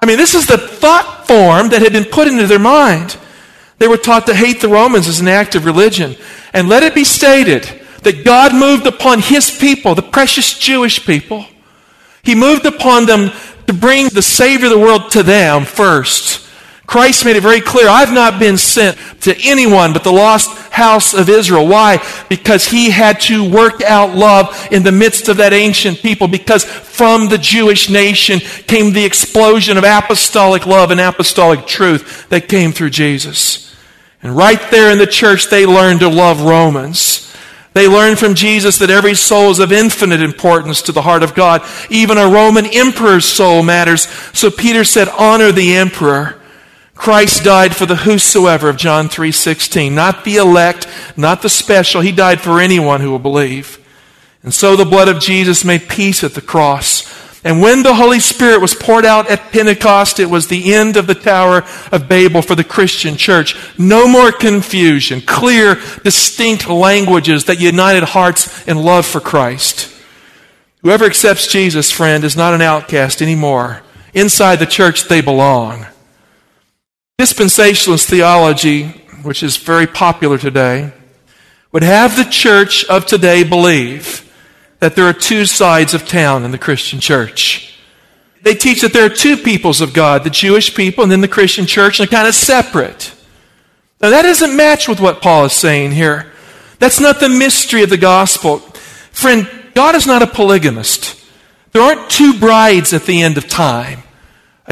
I 0.00 0.06
mean, 0.06 0.16
this 0.16 0.34
is 0.34 0.46
the 0.46 0.58
thought 0.58 1.28
form 1.28 1.68
that 1.68 1.82
had 1.82 1.92
been 1.92 2.04
put 2.04 2.26
into 2.26 2.46
their 2.46 2.58
mind. 2.58 3.16
They 3.78 3.86
were 3.86 3.96
taught 3.96 4.26
to 4.26 4.34
hate 4.34 4.60
the 4.60 4.68
Romans 4.68 5.06
as 5.06 5.20
an 5.20 5.28
act 5.28 5.54
of 5.54 5.64
religion. 5.64 6.16
And 6.52 6.68
let 6.68 6.82
it 6.82 6.94
be 6.94 7.04
stated 7.04 7.64
that 8.02 8.24
God 8.24 8.54
moved 8.54 8.86
upon 8.86 9.20
his 9.20 9.50
people, 9.56 9.94
the 9.94 10.02
precious 10.02 10.58
Jewish 10.58 11.06
people. 11.06 11.46
He 12.22 12.34
moved 12.34 12.66
upon 12.66 13.06
them 13.06 13.30
to 13.66 13.72
bring 13.72 14.08
the 14.08 14.22
Savior 14.22 14.66
of 14.66 14.72
the 14.72 14.78
world 14.78 15.10
to 15.12 15.22
them 15.22 15.64
first. 15.64 16.48
Christ 16.92 17.24
made 17.24 17.36
it 17.36 17.40
very 17.40 17.62
clear 17.62 17.88
I've 17.88 18.12
not 18.12 18.38
been 18.38 18.58
sent 18.58 18.98
to 19.22 19.34
anyone 19.44 19.94
but 19.94 20.04
the 20.04 20.12
lost 20.12 20.50
house 20.70 21.14
of 21.14 21.30
Israel. 21.30 21.66
Why? 21.66 22.06
Because 22.28 22.66
he 22.66 22.90
had 22.90 23.18
to 23.22 23.50
work 23.50 23.80
out 23.80 24.14
love 24.14 24.68
in 24.70 24.82
the 24.82 24.92
midst 24.92 25.30
of 25.30 25.38
that 25.38 25.54
ancient 25.54 26.00
people, 26.02 26.28
because 26.28 26.66
from 26.66 27.30
the 27.30 27.38
Jewish 27.38 27.88
nation 27.88 28.40
came 28.40 28.92
the 28.92 29.06
explosion 29.06 29.78
of 29.78 29.84
apostolic 29.84 30.66
love 30.66 30.90
and 30.90 31.00
apostolic 31.00 31.66
truth 31.66 32.28
that 32.28 32.46
came 32.46 32.72
through 32.72 32.90
Jesus. 32.90 33.74
And 34.22 34.36
right 34.36 34.60
there 34.70 34.92
in 34.92 34.98
the 34.98 35.06
church, 35.06 35.48
they 35.48 35.64
learned 35.64 36.00
to 36.00 36.10
love 36.10 36.42
Romans. 36.42 37.34
They 37.72 37.88
learned 37.88 38.18
from 38.18 38.34
Jesus 38.34 38.76
that 38.80 38.90
every 38.90 39.14
soul 39.14 39.50
is 39.50 39.60
of 39.60 39.72
infinite 39.72 40.20
importance 40.20 40.82
to 40.82 40.92
the 40.92 41.00
heart 41.00 41.22
of 41.22 41.34
God. 41.34 41.62
Even 41.88 42.18
a 42.18 42.28
Roman 42.28 42.66
emperor's 42.66 43.24
soul 43.24 43.62
matters. 43.62 44.02
So 44.34 44.50
Peter 44.50 44.84
said, 44.84 45.08
honor 45.08 45.52
the 45.52 45.74
emperor. 45.76 46.38
Christ 47.02 47.42
died 47.42 47.74
for 47.74 47.84
the 47.84 47.96
whosoever 47.96 48.68
of 48.68 48.76
John 48.76 49.08
3:16, 49.08 49.92
not 49.92 50.22
the 50.22 50.36
elect, 50.36 50.86
not 51.16 51.42
the 51.42 51.48
special. 51.48 52.00
He 52.00 52.12
died 52.12 52.40
for 52.40 52.60
anyone 52.60 53.00
who 53.00 53.10
will 53.10 53.18
believe. 53.18 53.80
And 54.44 54.54
so 54.54 54.76
the 54.76 54.84
blood 54.84 55.08
of 55.08 55.18
Jesus 55.18 55.64
made 55.64 55.88
peace 55.88 56.22
at 56.22 56.34
the 56.34 56.40
cross. 56.40 57.02
And 57.42 57.60
when 57.60 57.82
the 57.82 57.94
Holy 57.94 58.20
Spirit 58.20 58.60
was 58.60 58.76
poured 58.76 59.04
out 59.04 59.28
at 59.28 59.50
Pentecost, 59.50 60.20
it 60.20 60.30
was 60.30 60.46
the 60.46 60.72
end 60.72 60.96
of 60.96 61.08
the 61.08 61.16
Tower 61.16 61.64
of 61.90 62.08
Babel 62.08 62.40
for 62.40 62.54
the 62.54 62.62
Christian 62.62 63.16
church. 63.16 63.56
No 63.76 64.06
more 64.06 64.30
confusion, 64.30 65.22
clear, 65.22 65.80
distinct 66.04 66.68
languages 66.68 67.46
that 67.46 67.58
united 67.58 68.04
hearts 68.04 68.62
in 68.68 68.76
love 68.76 69.06
for 69.06 69.18
Christ. 69.18 69.88
Whoever 70.82 71.04
accepts 71.04 71.48
Jesus, 71.48 71.90
friend, 71.90 72.22
is 72.22 72.36
not 72.36 72.54
an 72.54 72.62
outcast 72.62 73.20
anymore. 73.20 73.82
Inside 74.14 74.60
the 74.60 74.66
church, 74.66 75.08
they 75.08 75.20
belong. 75.20 75.86
Dispensationalist 77.22 78.06
theology, 78.06 78.88
which 79.22 79.44
is 79.44 79.56
very 79.56 79.86
popular 79.86 80.38
today, 80.38 80.92
would 81.70 81.84
have 81.84 82.16
the 82.16 82.24
church 82.24 82.84
of 82.86 83.06
today 83.06 83.44
believe 83.44 84.28
that 84.80 84.96
there 84.96 85.04
are 85.04 85.12
two 85.12 85.46
sides 85.46 85.94
of 85.94 86.08
town 86.08 86.44
in 86.44 86.50
the 86.50 86.58
Christian 86.58 86.98
church. 86.98 87.78
They 88.42 88.56
teach 88.56 88.80
that 88.80 88.92
there 88.92 89.06
are 89.06 89.08
two 89.08 89.36
peoples 89.36 89.80
of 89.80 89.94
God, 89.94 90.24
the 90.24 90.30
Jewish 90.30 90.74
people 90.74 91.04
and 91.04 91.12
then 91.12 91.20
the 91.20 91.28
Christian 91.28 91.64
church, 91.64 92.00
and 92.00 92.08
they're 92.08 92.18
kind 92.18 92.26
of 92.26 92.34
separate. 92.34 93.14
Now 94.00 94.10
that 94.10 94.22
doesn't 94.22 94.56
match 94.56 94.88
with 94.88 94.98
what 94.98 95.22
Paul 95.22 95.44
is 95.44 95.52
saying 95.52 95.92
here. 95.92 96.32
That's 96.80 96.98
not 96.98 97.20
the 97.20 97.28
mystery 97.28 97.84
of 97.84 97.90
the 97.90 97.98
gospel. 97.98 98.58
Friend, 99.12 99.48
God 99.74 99.94
is 99.94 100.08
not 100.08 100.22
a 100.22 100.26
polygamist. 100.26 101.24
There 101.70 101.82
aren't 101.82 102.10
two 102.10 102.36
brides 102.40 102.92
at 102.92 103.04
the 103.04 103.22
end 103.22 103.38
of 103.38 103.46
time 103.46 104.02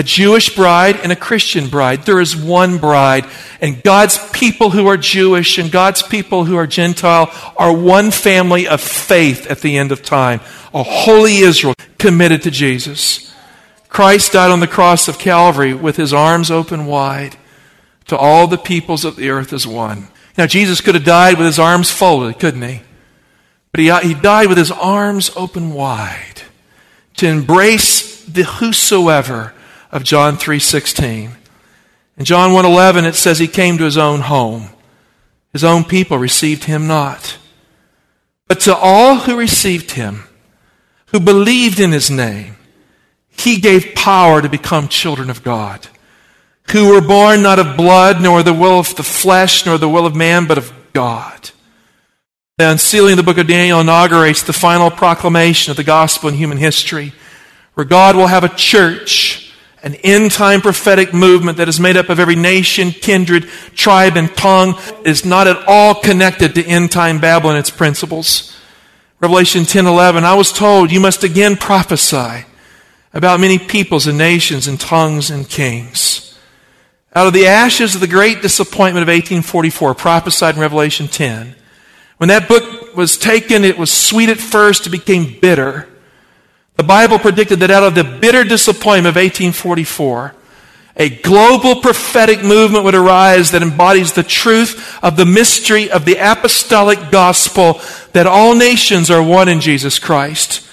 a 0.01 0.03
Jewish 0.03 0.55
bride 0.55 0.97
and 0.97 1.13
a 1.13 1.17
Christian 1.17 1.69
bride. 1.69 2.05
There 2.05 2.23
is 2.23 2.35
one 2.35 2.79
bride. 2.79 3.27
And 3.61 3.83
God's 3.83 4.17
people 4.31 4.71
who 4.71 4.87
are 4.87 4.97
Jewish 4.97 5.59
and 5.59 5.71
God's 5.71 6.03
people 6.03 6.47
who 6.47 6.57
are 6.57 6.67
Gentile 6.67 7.31
are 7.59 7.71
one 7.71 8.11
family 8.11 8.67
of 8.67 8.81
faith 8.81 9.47
at 9.51 9.61
the 9.61 9.77
end 9.77 9.93
of 9.93 10.03
time. 10.03 10.41
A 10.73 10.83
holy 10.83 11.41
Israel 11.41 11.75
committed 11.99 12.41
to 12.45 12.51
Jesus. 12.51 13.31
Christ 13.91 14.33
died 14.33 14.51
on 14.51 14.61
the 14.61 14.67
cross 14.67 15.07
of 15.07 15.19
Calvary 15.19 15.75
with 15.75 15.97
his 15.97 16.15
arms 16.15 16.51
open 16.51 16.87
wide 16.87 17.37
to 18.07 18.17
all 18.17 18.47
the 18.47 18.57
peoples 18.57 19.05
of 19.05 19.17
the 19.17 19.29
earth 19.29 19.53
as 19.53 19.67
one. 19.67 20.09
Now, 20.39 20.47
Jesus 20.47 20.81
could 20.81 20.95
have 20.95 21.05
died 21.05 21.37
with 21.37 21.47
his 21.47 21.59
arms 21.59 21.91
folded, 21.91 22.39
couldn't 22.39 22.63
he? 22.63 22.81
But 23.71 23.81
he, 23.81 23.91
uh, 23.91 24.01
he 24.01 24.15
died 24.15 24.49
with 24.49 24.57
his 24.57 24.71
arms 24.71 25.31
open 25.37 25.75
wide 25.75 26.41
to 27.17 27.27
embrace 27.27 28.25
the 28.25 28.45
whosoever 28.45 29.53
of 29.93 30.05
John 30.05 30.37
3:16. 30.37 31.37
In 32.17 32.25
John 32.25 32.53
1:11 32.53 33.05
it 33.05 33.15
says 33.15 33.39
he 33.39 33.49
came 33.49 33.79
to 33.79 33.85
his 33.85 33.99
own 33.99 34.21
home. 34.21 34.71
His 35.53 35.65
own 35.65 35.85
people 35.85 36.19
received 36.19 36.65
him 36.65 36.87
not. 36.87 37.37
But 38.47 38.61
to 38.61 38.77
all 38.77 39.17
who 39.17 39.37
received 39.37 39.93
him, 39.93 40.25
who 41.07 41.21
believed 41.21 41.81
in 41.81 41.93
his 41.93 42.11
name, 42.11 42.57
he 43.31 43.59
gave 43.59 43.95
power 43.95 44.43
to 44.43 44.49
become 44.49 44.89
children 44.89 45.31
of 45.31 45.43
God, 45.43 45.87
who 46.71 46.89
were 46.89 47.01
born 47.01 47.43
not 47.43 47.59
of 47.59 47.77
blood, 47.77 48.21
nor 48.21 48.43
the 48.43 48.53
will 48.55 48.79
of 48.79 48.95
the 48.97 49.03
flesh, 49.03 49.67
nor 49.67 49.79
the 49.79 49.89
will 49.89 50.07
of 50.07 50.15
man, 50.15 50.47
but 50.47 50.59
of 50.59 50.73
God. 50.93 51.51
The 52.59 52.71
unsealing 52.71 53.13
of 53.13 53.17
the 53.17 53.23
book 53.23 53.39
of 53.39 53.47
Daniel 53.47 53.81
inaugurates 53.81 54.43
the 54.43 54.53
final 54.53 54.91
proclamation 54.91 55.71
of 55.71 55.77
the 55.77 55.85
gospel 55.85 56.29
in 56.29 56.35
human 56.35 56.59
history, 56.59 57.13
where 57.75 57.87
God 57.87 58.15
will 58.15 58.27
have 58.27 58.45
a 58.45 58.49
church 58.51 59.50
an 59.83 59.95
end 59.97 60.31
time 60.31 60.61
prophetic 60.61 61.15
movement 61.15 61.59
that 61.59 61.69
is 61.69 61.81
made 61.81 61.97
up 61.97 62.09
of 62.09 62.21
every 62.21 62.37
nation, 62.37 62.91
kindred, 62.91 63.49
tribe, 63.75 64.17
and 64.17 64.35
tongue 64.37 64.79
is 65.05 65.25
not 65.25 65.47
at 65.47 65.63
all 65.67 65.95
connected 65.95 66.55
to 66.55 66.65
end 66.65 66.91
time 66.91 67.21
Babylon 67.21 67.57
and 67.57 67.61
its 67.61 67.71
principles. 67.71 68.57
Revelation 69.21 69.65
10 69.65 69.87
11, 69.87 70.25
I 70.25 70.35
was 70.35 70.53
told 70.53 70.91
you 70.91 71.01
must 71.01 71.25
again 71.25 71.57
prophesy 71.57 72.47
about 73.13 73.41
many 73.41 73.59
peoples 73.59 74.07
and 74.07 74.17
nations 74.17 74.67
and 74.67 74.79
tongues 74.79 75.31
and 75.31 75.49
kings. 75.49 76.39
Out 77.15 77.27
of 77.27 77.33
the 77.33 77.47
ashes 77.47 77.95
of 77.95 78.01
the 78.01 78.07
great 78.07 78.41
disappointment 78.41 79.03
of 79.03 79.09
1844, 79.09 79.95
prophesied 79.95 80.55
in 80.55 80.61
Revelation 80.61 81.09
10, 81.09 81.57
when 82.19 82.29
that 82.29 82.49
book 82.49 82.95
was 82.95 83.17
taken, 83.17 83.65
it 83.65 83.79
was 83.79 83.91
sweet 83.91 84.29
at 84.29 84.39
first, 84.39 84.87
it 84.87 84.91
became 84.91 85.41
bitter. 85.41 85.89
The 86.81 86.87
Bible 86.87 87.19
predicted 87.19 87.61
that 87.61 87.71
out 87.71 87.83
of 87.83 87.95
the 87.95 88.05
bitter 88.05 88.43
disappointment 88.43 89.15
of 89.15 89.17
1844, 89.17 90.35
a 90.97 91.11
global 91.11 91.83
prophetic 91.83 92.43
movement 92.43 92.85
would 92.85 92.95
arise 92.95 93.51
that 93.51 93.61
embodies 93.61 94.15
the 94.15 94.23
truth 94.23 94.99
of 95.05 95.19
the 95.19 95.27
mystery 95.27 95.91
of 95.91 96.07
the 96.07 96.17
apostolic 96.17 97.11
gospel 97.11 97.83
that 98.15 98.27
all 98.27 98.55
nations 98.55 99.11
are 99.11 99.23
one 99.23 99.51
in 99.51 99.61
Jesus 99.61 99.99
Christ. 99.99 100.67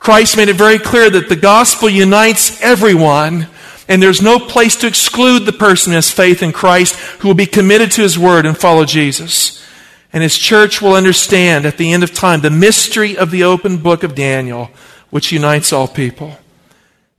Christ 0.00 0.36
made 0.36 0.48
it 0.48 0.56
very 0.56 0.80
clear 0.80 1.08
that 1.08 1.28
the 1.28 1.36
gospel 1.36 1.88
unites 1.88 2.60
everyone, 2.60 3.46
and 3.86 4.02
there's 4.02 4.20
no 4.20 4.40
place 4.40 4.74
to 4.74 4.88
exclude 4.88 5.46
the 5.46 5.52
person 5.52 5.92
who 5.92 5.94
has 5.94 6.10
faith 6.10 6.42
in 6.42 6.50
Christ 6.50 6.96
who 7.20 7.28
will 7.28 7.36
be 7.36 7.46
committed 7.46 7.92
to 7.92 8.02
his 8.02 8.18
word 8.18 8.44
and 8.44 8.58
follow 8.58 8.84
Jesus. 8.84 9.64
And 10.12 10.20
his 10.20 10.36
church 10.36 10.82
will 10.82 10.94
understand 10.94 11.64
at 11.64 11.78
the 11.78 11.92
end 11.92 12.02
of 12.02 12.12
time 12.12 12.40
the 12.40 12.50
mystery 12.50 13.16
of 13.16 13.30
the 13.30 13.44
open 13.44 13.76
book 13.76 14.02
of 14.02 14.16
Daniel 14.16 14.72
which 15.14 15.30
unites 15.30 15.72
all 15.72 15.86
people. 15.86 16.36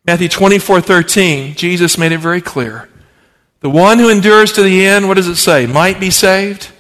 Matthew 0.04 0.28
24 0.28 0.82
13, 0.82 1.56
Jesus 1.56 1.98
made 1.98 2.12
it 2.12 2.18
very 2.18 2.42
clear. 2.42 2.90
The 3.62 3.70
one 3.70 4.00
who 4.00 4.10
endures 4.10 4.52
to 4.52 4.64
the 4.64 4.86
end, 4.86 5.08
what 5.08 5.14
does 5.14 5.30
it 5.30 5.38
say? 5.38 5.66
Might 5.66 5.98
be 5.98 6.10
saved. 6.10 6.74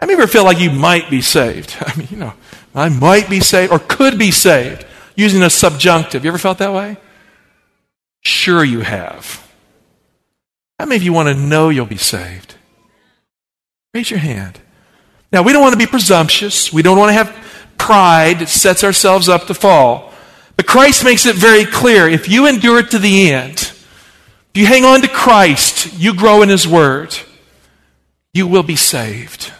How 0.00 0.06
many 0.06 0.14
ever 0.14 0.26
feel 0.26 0.44
like 0.44 0.58
you 0.58 0.70
might 0.70 1.10
be 1.10 1.20
saved? 1.20 1.76
I 1.80 1.94
mean, 1.94 2.08
you 2.10 2.16
know, 2.16 2.32
I 2.74 2.88
might 2.88 3.28
be 3.28 3.40
saved 3.40 3.70
or 3.70 3.78
could 3.78 4.18
be 4.18 4.30
saved 4.30 4.86
using 5.14 5.42
a 5.42 5.50
subjunctive. 5.50 6.24
You 6.24 6.30
ever 6.30 6.38
felt 6.38 6.56
that 6.56 6.72
way? 6.72 6.96
Sure, 8.22 8.64
you 8.64 8.80
have. 8.80 9.46
How 10.78 10.86
many 10.86 10.96
of 10.96 11.02
you 11.02 11.12
want 11.12 11.28
to 11.28 11.34
know 11.34 11.68
you'll 11.68 11.84
be 11.84 11.98
saved? 11.98 12.54
Raise 13.92 14.10
your 14.10 14.20
hand. 14.20 14.58
Now, 15.30 15.42
we 15.42 15.52
don't 15.52 15.60
want 15.60 15.74
to 15.74 15.78
be 15.78 15.86
presumptuous. 15.86 16.72
We 16.72 16.80
don't 16.80 16.96
want 16.96 17.10
to 17.10 17.12
have 17.12 17.41
pride 17.82 18.48
sets 18.48 18.84
ourselves 18.84 19.28
up 19.28 19.48
to 19.48 19.54
fall. 19.54 20.12
But 20.56 20.66
Christ 20.66 21.02
makes 21.04 21.26
it 21.26 21.34
very 21.34 21.64
clear 21.64 22.08
if 22.08 22.28
you 22.28 22.46
endure 22.46 22.80
to 22.80 22.98
the 22.98 23.32
end, 23.32 23.58
if 23.58 24.52
you 24.54 24.66
hang 24.66 24.84
on 24.84 25.02
to 25.02 25.08
Christ, 25.08 25.98
you 25.98 26.14
grow 26.14 26.42
in 26.42 26.48
His 26.48 26.68
Word, 26.68 27.12
you 28.32 28.46
will 28.46 28.62
be 28.62 28.76
saved. 28.76 29.52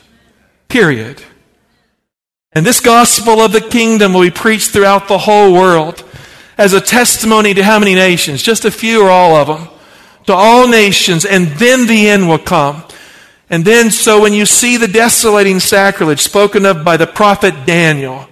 Period. 0.68 1.20
And 2.52 2.64
this 2.64 2.78
gospel 2.78 3.40
of 3.40 3.50
the 3.50 3.60
kingdom 3.60 4.14
will 4.14 4.22
be 4.22 4.30
preached 4.30 4.70
throughout 4.70 5.08
the 5.08 5.18
whole 5.18 5.52
world 5.52 6.04
as 6.56 6.74
a 6.74 6.80
testimony 6.80 7.54
to 7.54 7.64
how 7.64 7.80
many 7.80 7.96
nations? 7.96 8.40
Just 8.40 8.64
a 8.64 8.70
few 8.70 9.02
or 9.02 9.10
all 9.10 9.34
of 9.34 9.48
them? 9.48 9.68
To 10.26 10.32
all 10.32 10.68
nations, 10.68 11.24
and 11.24 11.48
then 11.48 11.88
the 11.88 12.08
end 12.08 12.28
will 12.28 12.38
come. 12.38 12.84
And 13.50 13.64
then, 13.64 13.90
so 13.90 14.20
when 14.20 14.32
you 14.32 14.46
see 14.46 14.76
the 14.76 14.88
desolating 14.88 15.60
sacrilege 15.60 16.20
spoken 16.20 16.64
of 16.64 16.84
by 16.84 16.96
the 16.96 17.06
prophet 17.06 17.66
Daniel, 17.66 18.28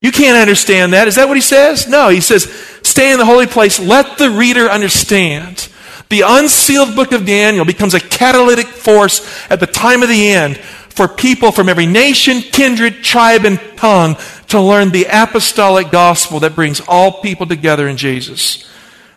you 0.00 0.12
can't 0.12 0.36
understand 0.36 0.92
that. 0.92 1.08
Is 1.08 1.14
that 1.14 1.28
what 1.28 1.36
he 1.36 1.40
says? 1.40 1.88
No, 1.88 2.08
he 2.08 2.20
says, 2.20 2.44
stay 2.82 3.12
in 3.12 3.18
the 3.18 3.24
holy 3.24 3.46
place. 3.46 3.78
Let 3.78 4.18
the 4.18 4.30
reader 4.30 4.68
understand. 4.68 5.68
The 6.10 6.22
unsealed 6.26 6.94
book 6.94 7.12
of 7.12 7.24
Daniel 7.24 7.64
becomes 7.64 7.94
a 7.94 8.00
catalytic 8.00 8.66
force 8.66 9.26
at 9.50 9.60
the 9.60 9.66
time 9.66 10.02
of 10.02 10.08
the 10.08 10.28
end 10.28 10.58
for 10.58 11.08
people 11.08 11.50
from 11.50 11.68
every 11.68 11.86
nation, 11.86 12.40
kindred, 12.40 13.02
tribe, 13.02 13.44
and 13.44 13.58
tongue 13.76 14.16
to 14.48 14.60
learn 14.60 14.90
the 14.90 15.06
apostolic 15.10 15.90
gospel 15.90 16.40
that 16.40 16.54
brings 16.54 16.80
all 16.86 17.20
people 17.20 17.46
together 17.46 17.88
in 17.88 17.96
Jesus. 17.96 18.70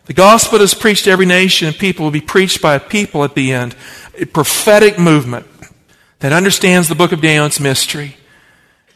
The 0.05 0.13
gospel 0.13 0.61
is 0.61 0.73
preached 0.73 1.03
to 1.03 1.11
every 1.11 1.25
nation, 1.25 1.67
and 1.67 1.77
people 1.77 2.05
will 2.05 2.11
be 2.11 2.21
preached 2.21 2.61
by 2.61 2.75
a 2.75 2.79
people 2.79 3.25
at 3.25 3.35
the 3.35 3.51
end. 3.51 3.75
A 4.17 4.25
prophetic 4.25 4.97
movement 4.97 5.45
that 6.19 6.33
understands 6.33 6.87
the 6.87 6.95
book 6.95 7.11
of 7.11 7.21
Daniel's 7.21 7.59
mystery. 7.59 8.17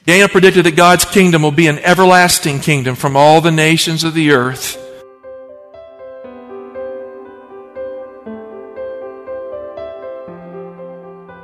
Daniel 0.06 0.28
predicted 0.28 0.66
that 0.66 0.76
God's 0.76 1.06
kingdom 1.06 1.44
will 1.44 1.52
be 1.52 1.68
an 1.68 1.80
everlasting 1.80 2.60
kingdom 2.60 2.96
from 2.96 3.16
all 3.16 3.40
the 3.40 3.52
nations 3.52 4.04
of 4.04 4.16
the 4.16 4.32
earth. 4.32 4.78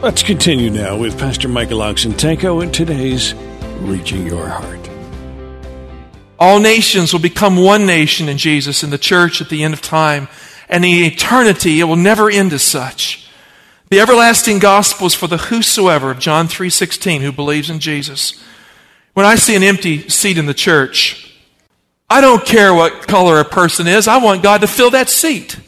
Let's 0.00 0.22
continue 0.22 0.70
now 0.70 0.96
with 0.96 1.18
Pastor 1.18 1.48
Michael 1.48 1.80
Oxentenko 1.80 2.62
in 2.62 2.70
today's 2.70 3.34
Reaching 3.80 4.24
Your 4.24 4.46
Heart. 4.46 4.88
All 6.38 6.60
nations 6.60 7.12
will 7.12 7.18
become 7.18 7.56
one 7.56 7.84
nation 7.84 8.28
in 8.28 8.38
Jesus 8.38 8.84
in 8.84 8.90
the 8.90 8.96
church 8.96 9.40
at 9.40 9.48
the 9.48 9.64
end 9.64 9.74
of 9.74 9.82
time. 9.82 10.28
And 10.68 10.84
in 10.84 11.02
eternity, 11.02 11.80
it 11.80 11.84
will 11.84 11.96
never 11.96 12.30
end 12.30 12.52
as 12.52 12.62
such. 12.62 13.28
The 13.90 13.98
everlasting 13.98 14.60
gospel 14.60 15.08
is 15.08 15.16
for 15.16 15.26
the 15.26 15.36
whosoever 15.36 16.12
of 16.12 16.20
John 16.20 16.46
3.16 16.46 17.22
who 17.22 17.32
believes 17.32 17.68
in 17.68 17.80
Jesus. 17.80 18.40
When 19.14 19.26
I 19.26 19.34
see 19.34 19.56
an 19.56 19.64
empty 19.64 20.08
seat 20.08 20.38
in 20.38 20.46
the 20.46 20.54
church, 20.54 21.36
I 22.08 22.20
don't 22.20 22.46
care 22.46 22.72
what 22.72 23.08
color 23.08 23.40
a 23.40 23.44
person 23.44 23.88
is. 23.88 24.06
I 24.06 24.18
want 24.18 24.44
God 24.44 24.60
to 24.60 24.68
fill 24.68 24.90
that 24.90 25.08
seat. 25.08 25.58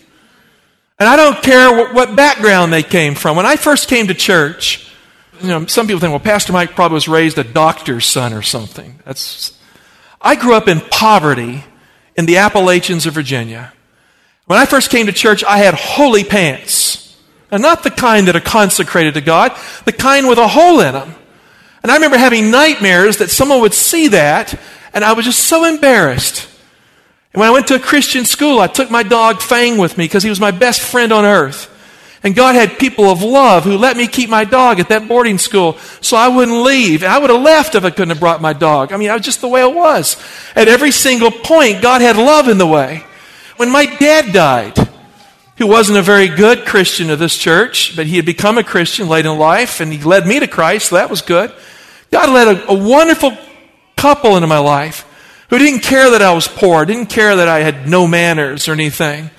And 1.01 1.09
I 1.09 1.17
don't 1.17 1.43
care 1.43 1.73
what, 1.73 1.95
what, 1.95 2.15
background 2.15 2.75
they 2.75 2.83
came 2.83 3.15
from. 3.15 3.35
When 3.35 3.47
I 3.47 3.57
first 3.57 3.89
came 3.89 4.09
to 4.09 4.15
church, 4.15 4.93
you 5.41 5.49
know, 5.49 5.65
some 5.65 5.87
people 5.87 5.99
think, 5.99 6.11
well, 6.11 6.21
Pastor 6.21 6.53
Mike 6.53 6.73
probably 6.73 6.95
was 6.95 7.09
raised 7.09 7.39
a 7.39 7.45
doctor's 7.45 8.05
son 8.05 8.35
or 8.35 8.43
something. 8.43 9.01
That's, 9.07 9.59
I 10.21 10.37
grew 10.37 10.55
up 10.55 10.69
in 10.69 10.81
poverty 10.81 11.65
in 12.17 12.27
the 12.27 12.37
Appalachians 12.37 13.07
of 13.07 13.15
Virginia. 13.15 13.73
When 14.45 14.59
I 14.59 14.67
first 14.67 14.91
came 14.91 15.07
to 15.07 15.13
church, 15.13 15.43
I 15.43 15.57
had 15.57 15.73
holy 15.73 16.23
pants. 16.23 17.17
And 17.51 17.63
not 17.63 17.83
the 17.83 17.91
kind 17.91 18.29
that 18.29 18.37
are 18.37 18.41
consecrated 18.41 19.15
to 19.15 19.23
God, 19.23 19.57
the 19.87 19.93
kind 19.93 20.29
with 20.29 20.39
a 20.39 20.47
hole 20.47 20.81
in 20.81 20.93
them. 20.93 21.15
And 21.83 21.91
I 21.91 21.95
remember 21.95 22.19
having 22.19 22.51
nightmares 22.51 23.17
that 23.17 23.31
someone 23.31 23.63
would 23.63 23.73
see 23.73 24.09
that, 24.09 24.55
and 24.93 25.03
I 25.03 25.15
was 25.15 25.25
just 25.25 25.45
so 25.45 25.65
embarrassed. 25.65 26.47
And 27.33 27.41
when 27.41 27.49
I 27.49 27.53
went 27.53 27.69
to 27.69 27.77
a 27.77 27.81
Christian 27.81 28.25
school, 28.25 28.59
I 28.59 28.67
took 28.67 28.91
my 28.91 29.03
dog 29.03 29.41
Fang 29.41 29.79
with 29.79 29.97
me 29.97 30.05
because 30.05 30.23
he 30.23 30.29
was 30.29 30.41
my 30.41 30.51
best 30.51 30.81
friend 30.81 31.13
on 31.13 31.25
earth. 31.25 31.69
And 32.23 32.35
God 32.35 32.55
had 32.55 32.79
people 32.79 33.07
of 33.07 33.23
love 33.23 33.65
who 33.65 33.79
let 33.79 33.97
me 33.97 34.07
keep 34.07 34.29
my 34.29 34.45
dog 34.45 34.79
at 34.79 34.91
that 34.91 35.09
boarding 35.09 35.39
school 35.39 35.79
so 36.03 36.17
I 36.17 36.29
wouldn't 36.29 36.65
leave. 36.65 37.03
I 37.03 37.19
would 37.19 37.31
have 37.31 37.41
left 37.41 37.75
if 37.75 37.85
I 37.85 37.91
couldn't 37.91 38.11
have 38.11 38.21
brought 38.21 38.43
my 38.43 38.53
dog. 38.53 38.93
I 38.93 38.99
mean, 38.99 39.09
I 39.11 39.15
was 39.15 39.25
just 39.25 39.41
the 39.41 39.49
way 39.49 39.63
it 39.63 39.75
was. 39.75 40.23
At 40.55 40.69
every 40.69 40.91
single 40.91 41.31
point, 41.31 41.81
God 41.81 42.03
had 42.03 42.17
love 42.17 42.49
in 42.49 42.59
the 42.59 42.67
way. 42.67 43.05
When 43.57 43.71
my 43.71 43.87
dad 43.87 44.33
died, 44.33 44.77
who 45.57 45.67
wasn't 45.67 45.99
a 45.99 46.03
very 46.03 46.29
good 46.29 46.67
Christian 46.67 47.11
of 47.11 47.19
this 47.19 47.37
church, 47.37 47.95
but 47.95 48.07
he 48.07 48.17
had 48.17 48.27
become 48.27 48.59
a 48.59 48.65
Christian 48.65 49.09
late 49.09 49.27
in 49.27 49.39
life 49.39 49.81
and 49.81 49.93
he 49.93 50.03
led 50.03 50.27
me 50.27 50.41
to 50.41 50.47
Christ, 50.47 50.89
so 50.89 50.97
that 50.97 51.11
was 51.11 51.23
good. 51.23 51.53
God 52.11 52.31
led 52.31 52.49
a, 52.49 52.71
a 52.71 52.75
wonderful 52.75 53.37
couple 53.97 54.37
into 54.37 54.47
my 54.47 54.59
life 54.59 55.07
who 55.51 55.59
didn't 55.59 55.83
care 55.83 56.11
that 56.11 56.23
I 56.23 56.33
was 56.33 56.49
poor, 56.49 56.85
didn't 56.85 57.11
care 57.11 57.37
that 57.37 57.49
I 57.49 57.59
had 57.59 57.89
no 57.89 58.07
manners 58.07 58.69
or 58.69 58.73
anything, 58.73 59.31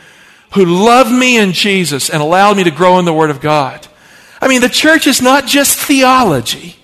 who 0.53 0.65
loved 0.65 1.11
me 1.11 1.37
in 1.37 1.53
Jesus 1.53 2.09
and 2.09 2.21
allowed 2.21 2.57
me 2.57 2.65
to 2.65 2.71
grow 2.71 2.99
in 2.99 3.05
the 3.05 3.13
Word 3.13 3.29
of 3.29 3.41
God. 3.41 3.87
I 4.41 4.47
mean, 4.47 4.61
the 4.61 4.69
church 4.69 5.07
is 5.07 5.21
not 5.21 5.47
just 5.47 5.79
theology. 5.79 6.75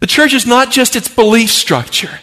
The 0.00 0.06
church 0.06 0.32
is 0.32 0.46
not 0.46 0.70
just 0.70 0.96
its 0.96 1.08
belief 1.08 1.50
structure. 1.50 2.20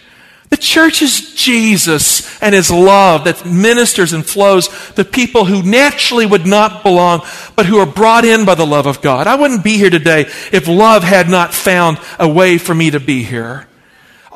The 0.49 0.57
church 0.57 1.01
is 1.01 1.35
Jesus 1.35 2.41
and 2.41 2.55
His 2.55 2.71
love 2.71 3.25
that 3.25 3.45
ministers 3.45 4.13
and 4.13 4.25
flows 4.25 4.69
to 4.93 5.03
people 5.03 5.45
who 5.45 5.61
naturally 5.61 6.25
would 6.25 6.47
not 6.47 6.83
belong, 6.83 7.21
but 7.55 7.65
who 7.65 7.77
are 7.79 7.85
brought 7.85 8.23
in 8.23 8.45
by 8.45 8.55
the 8.55 8.65
love 8.65 8.87
of 8.87 9.01
God. 9.01 9.27
I 9.27 9.35
wouldn't 9.35 9.63
be 9.63 9.77
here 9.77 9.89
today 9.89 10.21
if 10.51 10.67
love 10.67 11.03
had 11.03 11.29
not 11.29 11.53
found 11.53 11.99
a 12.17 12.27
way 12.27 12.57
for 12.57 12.73
me 12.73 12.91
to 12.91 12.99
be 12.99 13.23
here. 13.23 13.66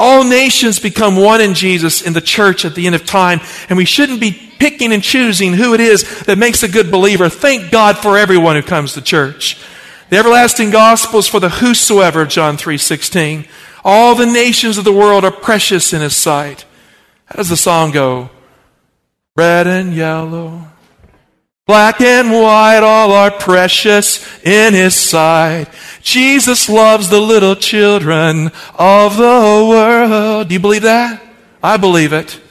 All 0.02 0.24
nations 0.24 0.80
become 0.80 1.16
one 1.16 1.42
in 1.42 1.54
Jesus 1.54 2.02
in 2.02 2.14
the 2.14 2.22
church 2.22 2.66
at 2.66 2.74
the 2.74 2.88
end 2.88 2.96
of 2.96 3.06
time, 3.06 3.40
and 3.70 3.78
we 3.78 3.86
shouldn't 3.86 4.20
be 4.20 4.32
picking 4.32 4.92
and 4.92 5.04
choosing 5.04 5.54
who 5.54 5.76
it 5.76 5.80
is 5.80 6.22
that 6.22 6.40
makes 6.40 6.64
a 6.64 6.68
good 6.68 6.90
believer. 6.90 7.30
Thank 7.30 7.70
God 7.70 8.00
for 8.00 8.18
everyone 8.18 8.56
who 8.56 8.64
comes 8.64 8.94
to 8.94 9.02
church. 9.04 9.64
The 10.10 10.18
everlasting 10.18 10.72
gospel 10.72 11.20
is 11.20 11.28
for 11.28 11.40
the 11.40 11.50
whosoever 11.50 12.26
John 12.26 12.58
3:16. 12.58 13.46
All 13.86 14.16
the 14.16 14.26
nations 14.26 14.80
of 14.80 14.86
the 14.86 14.92
world 14.92 15.24
are 15.24 15.30
precious 15.30 15.94
in 15.94 16.02
his 16.02 16.16
sight. 16.16 16.66
How 17.26 17.36
does 17.36 17.50
the 17.50 17.56
song 17.56 17.92
go? 17.92 18.32
Red 19.36 19.68
and 19.68 19.94
yellow, 19.94 20.71
Black 21.72 22.02
and 22.02 22.34
white, 22.34 22.82
all 22.84 23.14
are 23.14 23.32
precious 23.32 24.28
in 24.44 24.74
his 24.74 24.94
sight. 24.94 25.68
Jesus 26.02 26.68
loves 26.68 27.08
the 27.08 27.22
little 27.22 27.56
children 27.56 28.52
of 28.76 29.16
the 29.16 29.24
world. 29.70 30.50
Do 30.50 30.54
you 30.54 30.60
believe 30.60 30.82
that? 30.82 31.24
I 31.64 31.78
believe 31.78 32.12
it. 32.12 32.42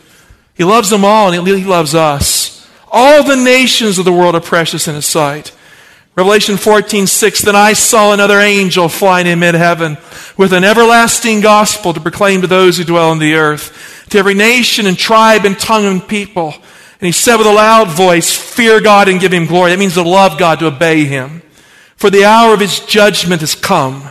He 0.55 0.65
loves 0.65 0.89
them 0.89 1.05
all 1.05 1.31
and 1.31 1.47
he 1.47 1.65
loves 1.65 1.95
us. 1.95 2.67
All 2.91 3.23
the 3.23 3.37
nations 3.37 3.99
of 3.99 4.07
the 4.07 4.13
world 4.13 4.37
are 4.37 4.41
precious 4.41 4.89
in 4.89 4.95
his 4.95 5.05
sight. 5.05 5.55
Revelation 6.17 6.57
14, 6.57 7.07
6, 7.07 7.43
Then 7.43 7.55
I 7.55 7.75
saw 7.75 8.15
another 8.15 8.41
angel 8.41 8.89
flying 8.89 9.27
in 9.27 9.39
mid-heaven 9.39 9.99
with 10.39 10.55
an 10.55 10.65
everlasting 10.65 11.43
gospel 11.43 11.93
to 11.93 12.01
proclaim 12.01 12.41
to 12.41 12.47
those 12.47 12.79
who 12.79 12.85
dwell 12.85 13.11
on 13.11 13.19
the 13.19 13.35
earth, 13.35 14.07
to 14.09 14.19
every 14.19 14.33
nation 14.33 14.87
and 14.87 14.97
tribe 14.97 15.45
and 15.45 15.59
tongue 15.59 15.85
and 15.85 16.09
people 16.09 16.55
and 17.01 17.07
he 17.07 17.13
said 17.13 17.37
with 17.37 17.47
a 17.47 17.53
loud 17.53 17.89
voice, 17.89 18.37
Fear 18.37 18.83
God 18.83 19.09
and 19.09 19.19
give 19.19 19.33
him 19.33 19.47
glory. 19.47 19.71
That 19.71 19.79
means 19.79 19.95
to 19.95 20.03
love 20.03 20.39
God, 20.39 20.59
to 20.59 20.67
obey 20.67 21.07
him. 21.07 21.41
For 21.97 22.11
the 22.11 22.27
hour 22.27 22.53
of 22.53 22.61
his 22.61 22.81
judgment 22.81 23.41
has 23.41 23.55
come. 23.55 24.07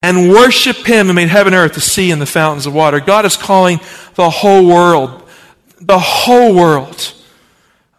And 0.00 0.30
worship 0.30 0.86
him 0.86 1.08
who 1.08 1.14
made 1.14 1.28
heaven 1.28 1.52
and 1.52 1.60
earth, 1.60 1.74
the 1.74 1.80
sea 1.80 2.12
and 2.12 2.22
the 2.22 2.26
fountains 2.26 2.66
of 2.66 2.74
water. 2.74 3.00
God 3.00 3.24
is 3.24 3.36
calling 3.36 3.80
the 4.14 4.30
whole 4.30 4.64
world, 4.64 5.28
the 5.80 5.98
whole 5.98 6.54
world, 6.54 7.12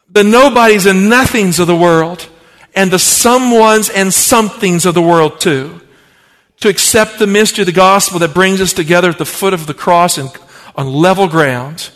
the 0.10 0.24
nobodies 0.24 0.86
and 0.86 1.10
nothings 1.10 1.60
of 1.60 1.68
the 1.68 1.76
world, 1.76 2.30
and 2.76 2.92
the 2.92 2.98
someones 2.98 3.92
and 3.94 4.14
somethings 4.14 4.86
of 4.86 4.94
the 4.94 5.02
world 5.02 5.42
too, 5.42 5.82
to 6.62 6.70
accept 6.70 7.20
the 7.20 7.28
mystery 7.28 7.64
of 7.64 7.66
the 7.66 7.74
gospel 7.74 8.20
that 8.20 8.34
brings 8.34 8.62
us 8.62 8.72
together 8.72 9.10
at 9.10 9.18
the 9.18 9.26
foot 9.26 9.54
of 9.54 9.68
the 9.68 9.74
cross 9.74 10.18
and 10.18 10.30
on 10.78 10.94
level 10.94 11.28
ground 11.28 11.90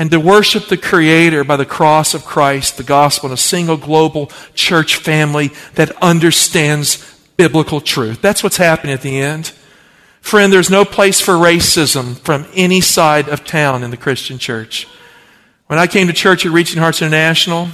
and 0.00 0.10
to 0.10 0.18
worship 0.18 0.68
the 0.68 0.78
Creator 0.78 1.44
by 1.44 1.58
the 1.58 1.66
cross 1.66 2.14
of 2.14 2.24
Christ, 2.24 2.78
the 2.78 2.82
gospel, 2.82 3.28
in 3.28 3.34
a 3.34 3.36
single 3.36 3.76
global 3.76 4.28
church 4.54 4.96
family 4.96 5.50
that 5.74 5.94
understands 6.02 7.20
biblical 7.36 7.82
truth. 7.82 8.22
That's 8.22 8.42
what's 8.42 8.56
happening 8.56 8.94
at 8.94 9.02
the 9.02 9.18
end. 9.18 9.52
Friend, 10.22 10.50
there's 10.50 10.70
no 10.70 10.86
place 10.86 11.20
for 11.20 11.34
racism 11.34 12.16
from 12.20 12.46
any 12.54 12.80
side 12.80 13.28
of 13.28 13.44
town 13.44 13.82
in 13.82 13.90
the 13.90 13.98
Christian 13.98 14.38
church. 14.38 14.88
When 15.66 15.78
I 15.78 15.86
came 15.86 16.06
to 16.06 16.14
church 16.14 16.46
at 16.46 16.52
Reaching 16.52 16.80
Hearts 16.80 17.02
International, 17.02 17.68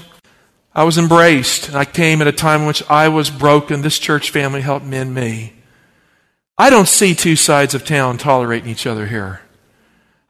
I 0.74 0.82
was 0.82 0.98
embraced. 0.98 1.68
And 1.68 1.76
I 1.76 1.84
came 1.84 2.20
at 2.20 2.26
a 2.26 2.32
time 2.32 2.62
in 2.62 2.66
which 2.66 2.82
I 2.90 3.06
was 3.06 3.30
broken. 3.30 3.82
This 3.82 4.00
church 4.00 4.32
family 4.32 4.62
helped 4.62 4.84
mend 4.84 5.14
me. 5.14 5.52
I 6.58 6.70
don't 6.70 6.88
see 6.88 7.14
two 7.14 7.36
sides 7.36 7.72
of 7.72 7.84
town 7.84 8.18
tolerating 8.18 8.68
each 8.68 8.84
other 8.84 9.06
here. 9.06 9.42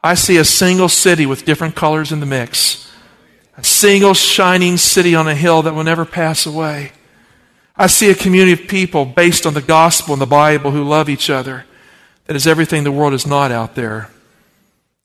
I 0.07 0.13
see 0.13 0.37
a 0.37 0.45
single 0.45 0.87
city 0.87 1.25
with 1.25 1.43
different 1.43 1.75
colors 1.75 2.13
in 2.13 2.21
the 2.21 2.25
mix. 2.25 2.89
A 3.57 3.63
single 3.63 4.13
shining 4.13 4.77
city 4.77 5.13
on 5.15 5.27
a 5.27 5.35
hill 5.35 5.63
that 5.63 5.73
will 5.73 5.83
never 5.83 6.05
pass 6.05 6.45
away. 6.45 6.93
I 7.75 7.87
see 7.87 8.09
a 8.09 8.15
community 8.15 8.53
of 8.53 8.69
people 8.69 9.03
based 9.03 9.45
on 9.45 9.53
the 9.53 9.61
gospel 9.61 10.13
and 10.13 10.21
the 10.21 10.25
Bible 10.25 10.71
who 10.71 10.85
love 10.85 11.09
each 11.09 11.29
other. 11.29 11.65
That 12.23 12.37
is 12.37 12.47
everything 12.47 12.85
the 12.85 12.91
world 12.91 13.13
is 13.13 13.27
not 13.27 13.51
out 13.51 13.75
there. 13.75 14.09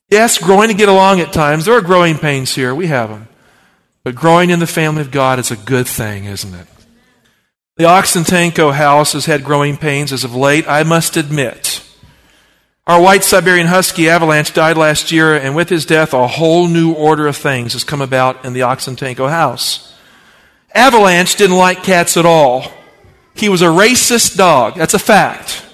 Yes, 0.08 0.38
growing 0.38 0.68
to 0.68 0.74
get 0.74 0.88
along 0.88 1.18
at 1.18 1.32
times. 1.32 1.64
There 1.64 1.76
are 1.76 1.80
growing 1.80 2.16
pains 2.16 2.54
here. 2.54 2.72
We 2.72 2.86
have 2.86 3.10
them. 3.10 3.26
But 4.04 4.14
growing 4.14 4.50
in 4.50 4.60
the 4.60 4.68
family 4.68 5.00
of 5.00 5.10
God 5.10 5.40
is 5.40 5.50
a 5.50 5.56
good 5.56 5.88
thing, 5.88 6.26
isn't 6.26 6.54
it? 6.54 6.68
The 7.76 7.84
Oxentenko 7.84 8.72
house 8.72 9.14
has 9.14 9.26
had 9.26 9.42
growing 9.42 9.76
pains 9.76 10.12
as 10.12 10.22
of 10.22 10.32
late, 10.32 10.68
I 10.68 10.84
must 10.84 11.16
admit. 11.16 11.81
Our 12.84 13.00
white 13.00 13.22
Siberian 13.22 13.68
Husky 13.68 14.08
Avalanche 14.08 14.54
died 14.54 14.76
last 14.76 15.12
year, 15.12 15.36
and 15.36 15.54
with 15.54 15.68
his 15.68 15.86
death, 15.86 16.12
a 16.12 16.26
whole 16.26 16.66
new 16.66 16.92
order 16.92 17.28
of 17.28 17.36
things 17.36 17.74
has 17.74 17.84
come 17.84 18.02
about 18.02 18.44
in 18.44 18.54
the 18.54 18.60
Oxentenko 18.60 19.30
house. 19.30 19.96
Avalanche 20.74 21.36
didn't 21.36 21.56
like 21.56 21.84
cats 21.84 22.16
at 22.16 22.26
all. 22.26 22.64
He 23.34 23.48
was 23.48 23.62
a 23.62 23.66
racist 23.66 24.36
dog. 24.36 24.74
That's 24.74 24.94
a 24.94 24.98
fact. 24.98 25.64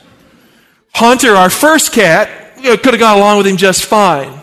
Hunter, 0.95 1.35
our 1.35 1.49
first 1.49 1.93
cat, 1.93 2.57
could 2.57 2.85
have 2.85 2.99
got 2.99 3.17
along 3.17 3.39
with 3.39 3.47
him 3.47 3.57
just 3.57 3.87
fine. 3.87 4.43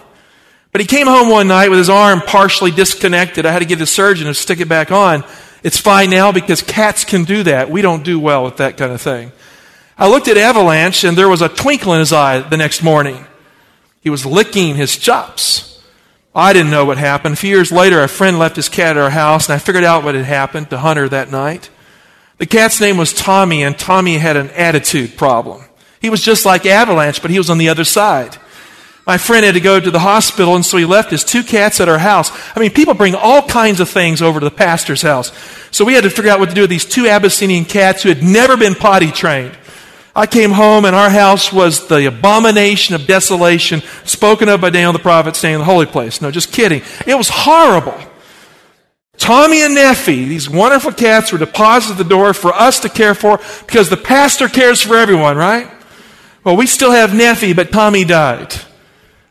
But 0.71 0.81
he 0.81 0.87
came 0.87 1.05
home 1.05 1.29
one 1.29 1.47
night 1.47 1.69
with 1.69 1.77
his 1.77 1.89
arm 1.89 2.19
partially 2.19 2.71
disconnected. 2.71 3.45
I 3.45 3.51
had 3.51 3.59
to 3.59 3.65
get 3.65 3.77
the 3.77 3.85
surgeon 3.85 4.25
to 4.25 4.33
stick 4.33 4.59
it 4.59 4.67
back 4.67 4.91
on. 4.91 5.23
It's 5.61 5.79
fine 5.79 6.09
now 6.09 6.31
because 6.31 6.63
cats 6.63 7.05
can 7.05 7.25
do 7.25 7.43
that. 7.43 7.69
We 7.69 7.83
don't 7.83 8.03
do 8.03 8.19
well 8.19 8.43
with 8.43 8.57
that 8.57 8.75
kind 8.75 8.91
of 8.91 9.01
thing. 9.01 9.31
I 9.97 10.09
looked 10.09 10.27
at 10.27 10.37
Avalanche 10.37 11.03
and 11.03 11.17
there 11.17 11.29
was 11.29 11.41
a 11.41 11.49
twinkle 11.49 11.93
in 11.93 11.99
his 11.99 12.11
eye 12.11 12.39
the 12.39 12.57
next 12.57 12.83
morning. 12.83 13.25
He 14.01 14.09
was 14.09 14.25
licking 14.25 14.75
his 14.75 14.97
chops. 14.97 15.81
I 16.33 16.51
didn't 16.51 16.71
know 16.71 16.83
what 16.83 16.97
happened. 16.97 17.33
A 17.33 17.37
few 17.37 17.49
years 17.49 17.71
later, 17.71 18.01
a 18.01 18.09
friend 18.09 18.37
left 18.37 18.57
his 18.57 18.67
cat 18.67 18.97
at 18.97 19.03
our 19.03 19.09
house 19.09 19.47
and 19.47 19.55
I 19.55 19.59
figured 19.59 19.85
out 19.85 20.03
what 20.03 20.15
had 20.15 20.25
happened 20.25 20.69
to 20.69 20.77
Hunter 20.77 21.07
that 21.09 21.31
night. 21.31 21.69
The 22.37 22.45
cat's 22.45 22.81
name 22.81 22.97
was 22.97 23.13
Tommy 23.13 23.63
and 23.63 23.79
Tommy 23.79 24.17
had 24.17 24.35
an 24.35 24.49
attitude 24.51 25.17
problem. 25.17 25.63
He 26.01 26.09
was 26.09 26.21
just 26.21 26.45
like 26.45 26.65
Avalanche, 26.65 27.21
but 27.21 27.31
he 27.31 27.37
was 27.37 27.49
on 27.49 27.57
the 27.57 27.69
other 27.69 27.85
side. 27.85 28.37
My 29.07 29.17
friend 29.17 29.45
had 29.45 29.53
to 29.53 29.61
go 29.61 29.79
to 29.79 29.91
the 29.91 29.99
hospital, 29.99 30.55
and 30.55 30.65
so 30.65 30.77
he 30.77 30.85
left 30.85 31.11
his 31.11 31.23
two 31.23 31.43
cats 31.43 31.79
at 31.79 31.87
our 31.87 31.99
house. 31.99 32.31
I 32.55 32.59
mean, 32.59 32.71
people 32.71 32.95
bring 32.95 33.13
all 33.13 33.43
kinds 33.43 33.79
of 33.79 33.87
things 33.87 34.21
over 34.21 34.39
to 34.39 34.43
the 34.43 34.51
pastor's 34.51 35.03
house. 35.03 35.31
So 35.69 35.85
we 35.85 35.93
had 35.93 36.03
to 36.03 36.09
figure 36.09 36.31
out 36.31 36.39
what 36.39 36.49
to 36.49 36.55
do 36.55 36.61
with 36.61 36.71
these 36.71 36.85
two 36.85 37.07
Abyssinian 37.07 37.65
cats 37.65 38.01
who 38.01 38.09
had 38.09 38.23
never 38.23 38.57
been 38.57 38.73
potty 38.73 39.11
trained. 39.11 39.55
I 40.15 40.25
came 40.27 40.51
home 40.51 40.85
and 40.85 40.95
our 40.95 41.09
house 41.09 41.51
was 41.51 41.87
the 41.87 42.05
abomination 42.05 42.95
of 42.95 43.05
desolation 43.05 43.81
spoken 44.05 44.47
of 44.47 44.61
by 44.61 44.69
Daniel 44.69 44.93
the 44.93 44.99
prophet 44.99 45.35
staying 45.35 45.55
in 45.55 45.59
the 45.59 45.65
holy 45.65 45.85
place. 45.85 46.21
No, 46.21 46.31
just 46.31 46.53
kidding. 46.53 46.81
It 47.05 47.15
was 47.15 47.27
horrible. 47.29 47.97
Tommy 49.17 49.61
and 49.61 49.75
Neffy, 49.75 50.27
these 50.27 50.49
wonderful 50.49 50.91
cats, 50.93 51.31
were 51.31 51.37
deposited 51.37 51.93
at 51.93 51.97
the 51.97 52.09
door 52.09 52.33
for 52.33 52.53
us 52.53 52.79
to 52.81 52.89
care 52.89 53.13
for 53.13 53.39
because 53.67 53.89
the 53.89 53.97
pastor 53.97 54.47
cares 54.47 54.81
for 54.81 54.95
everyone, 54.95 55.35
right? 55.35 55.69
Well, 56.43 56.55
we 56.55 56.67
still 56.67 56.91
have 56.91 57.09
Neffy, 57.09 57.55
but 57.55 57.71
Tommy 57.71 58.05
died. 58.05 58.53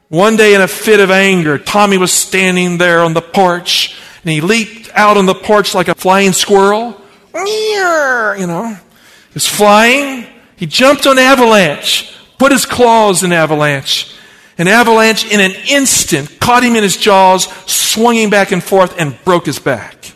One 0.08 0.36
day 0.36 0.54
in 0.54 0.60
a 0.60 0.68
fit 0.68 1.00
of 1.00 1.10
anger, 1.10 1.58
Tommy 1.58 1.96
was 1.96 2.12
standing 2.12 2.76
there 2.76 3.00
on 3.00 3.14
the 3.14 3.22
porch 3.22 3.98
and 4.22 4.30
he 4.30 4.40
leaped 4.40 4.90
out 4.94 5.16
on 5.16 5.26
the 5.26 5.34
porch 5.34 5.74
like 5.74 5.88
a 5.88 5.94
flying 5.94 6.32
squirrel. 6.32 7.00
You 7.34 8.46
know, 8.46 8.68
he 8.68 9.34
was 9.34 9.46
flying 9.46 10.26
he 10.56 10.66
jumped 10.66 11.06
on 11.06 11.18
Avalanche, 11.18 12.14
put 12.38 12.52
his 12.52 12.66
claws 12.66 13.22
in 13.22 13.32
Avalanche. 13.32 14.14
And 14.56 14.68
Avalanche, 14.68 15.30
in 15.32 15.40
an 15.40 15.52
instant, 15.68 16.38
caught 16.40 16.62
him 16.62 16.76
in 16.76 16.82
his 16.82 16.96
jaws, 16.96 17.46
swung 17.70 18.14
him 18.14 18.30
back 18.30 18.52
and 18.52 18.62
forth, 18.62 18.94
and 18.98 19.18
broke 19.24 19.46
his 19.46 19.58
back. 19.58 20.00
There 20.02 20.14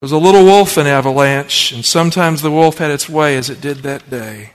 was 0.00 0.12
a 0.12 0.18
little 0.18 0.44
wolf 0.44 0.78
in 0.78 0.86
Avalanche, 0.86 1.72
and 1.72 1.84
sometimes 1.84 2.40
the 2.40 2.50
wolf 2.50 2.78
had 2.78 2.90
its 2.90 3.08
way 3.08 3.36
as 3.36 3.50
it 3.50 3.60
did 3.60 3.78
that 3.78 4.08
day. 4.08 4.52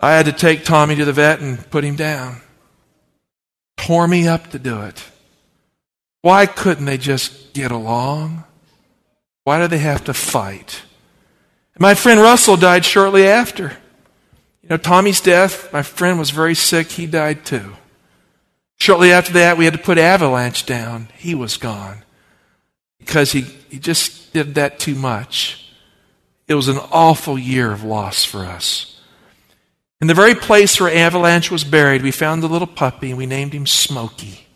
I 0.00 0.12
had 0.12 0.26
to 0.26 0.32
take 0.32 0.64
Tommy 0.64 0.96
to 0.96 1.04
the 1.04 1.12
vet 1.12 1.40
and 1.40 1.70
put 1.70 1.84
him 1.84 1.96
down. 1.96 2.42
Tore 3.76 4.08
me 4.08 4.26
up 4.26 4.50
to 4.50 4.58
do 4.58 4.82
it. 4.82 5.02
Why 6.22 6.46
couldn't 6.46 6.86
they 6.86 6.98
just 6.98 7.54
get 7.54 7.70
along? 7.70 8.44
Why 9.44 9.60
do 9.60 9.68
they 9.68 9.78
have 9.78 10.04
to 10.04 10.14
fight? 10.14 10.82
My 11.78 11.94
friend 11.94 12.20
Russell 12.20 12.56
died 12.56 12.84
shortly 12.84 13.26
after. 13.26 13.76
You 14.62 14.70
know, 14.70 14.76
Tommy's 14.76 15.20
death, 15.20 15.72
my 15.72 15.82
friend 15.82 16.18
was 16.18 16.30
very 16.30 16.54
sick. 16.54 16.88
He 16.88 17.06
died 17.06 17.44
too. 17.44 17.76
Shortly 18.78 19.12
after 19.12 19.34
that, 19.34 19.56
we 19.56 19.64
had 19.64 19.74
to 19.74 19.80
put 19.80 19.98
Avalanche 19.98 20.66
down. 20.66 21.08
He 21.16 21.34
was 21.34 21.56
gone 21.56 22.04
because 22.98 23.32
he, 23.32 23.42
he 23.70 23.78
just 23.78 24.32
did 24.32 24.54
that 24.56 24.78
too 24.78 24.94
much. 24.94 25.72
It 26.48 26.54
was 26.54 26.68
an 26.68 26.78
awful 26.90 27.38
year 27.38 27.72
of 27.72 27.84
loss 27.84 28.24
for 28.24 28.40
us. 28.40 29.00
In 30.00 30.08
the 30.08 30.14
very 30.14 30.34
place 30.34 30.78
where 30.78 30.94
Avalanche 30.94 31.50
was 31.50 31.64
buried, 31.64 32.02
we 32.02 32.10
found 32.10 32.42
a 32.42 32.48
little 32.48 32.66
puppy 32.66 33.10
and 33.10 33.18
we 33.18 33.26
named 33.26 33.52
him 33.52 33.66
Smokey. 33.66 34.46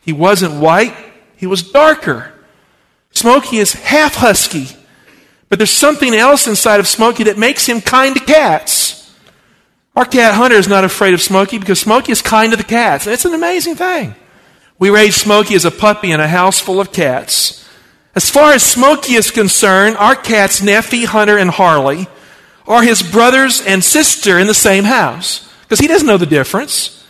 He 0.00 0.12
wasn't 0.12 0.60
white, 0.60 0.96
he 1.36 1.46
was 1.46 1.62
darker. 1.62 2.32
Smokey 3.12 3.58
is 3.58 3.72
half 3.72 4.16
husky, 4.16 4.68
but 5.50 5.58
there's 5.58 5.70
something 5.70 6.14
else 6.14 6.46
inside 6.46 6.80
of 6.80 6.88
Smokey 6.88 7.24
that 7.24 7.36
makes 7.36 7.66
him 7.66 7.82
kind 7.82 8.14
to 8.16 8.24
cats. 8.24 9.12
Our 9.96 10.04
cat 10.06 10.34
Hunter 10.34 10.56
is 10.56 10.68
not 10.68 10.84
afraid 10.84 11.12
of 11.12 11.20
Smokey 11.20 11.58
because 11.58 11.80
Smokey 11.80 12.12
is 12.12 12.22
kind 12.22 12.52
to 12.52 12.56
the 12.56 12.64
cats. 12.64 13.06
It's 13.06 13.24
an 13.24 13.34
amazing 13.34 13.74
thing. 13.74 14.14
We 14.78 14.88
raised 14.88 15.20
Smokey 15.20 15.56
as 15.56 15.64
a 15.64 15.70
puppy 15.70 16.12
in 16.12 16.20
a 16.20 16.28
house 16.28 16.60
full 16.60 16.80
of 16.80 16.92
cats. 16.92 17.68
As 18.14 18.30
far 18.30 18.52
as 18.52 18.62
Smokey 18.62 19.14
is 19.14 19.30
concerned, 19.30 19.96
our 19.96 20.14
cats, 20.14 20.60
Neffy, 20.60 21.04
Hunter, 21.04 21.36
and 21.36 21.50
Harley, 21.50 22.06
are 22.66 22.82
his 22.82 23.02
brothers 23.02 23.60
and 23.60 23.82
sister 23.82 24.38
in 24.38 24.46
the 24.46 24.54
same 24.54 24.84
house 24.84 25.52
because 25.62 25.80
he 25.80 25.88
doesn't 25.88 26.06
know 26.06 26.16
the 26.16 26.26
difference. 26.26 27.04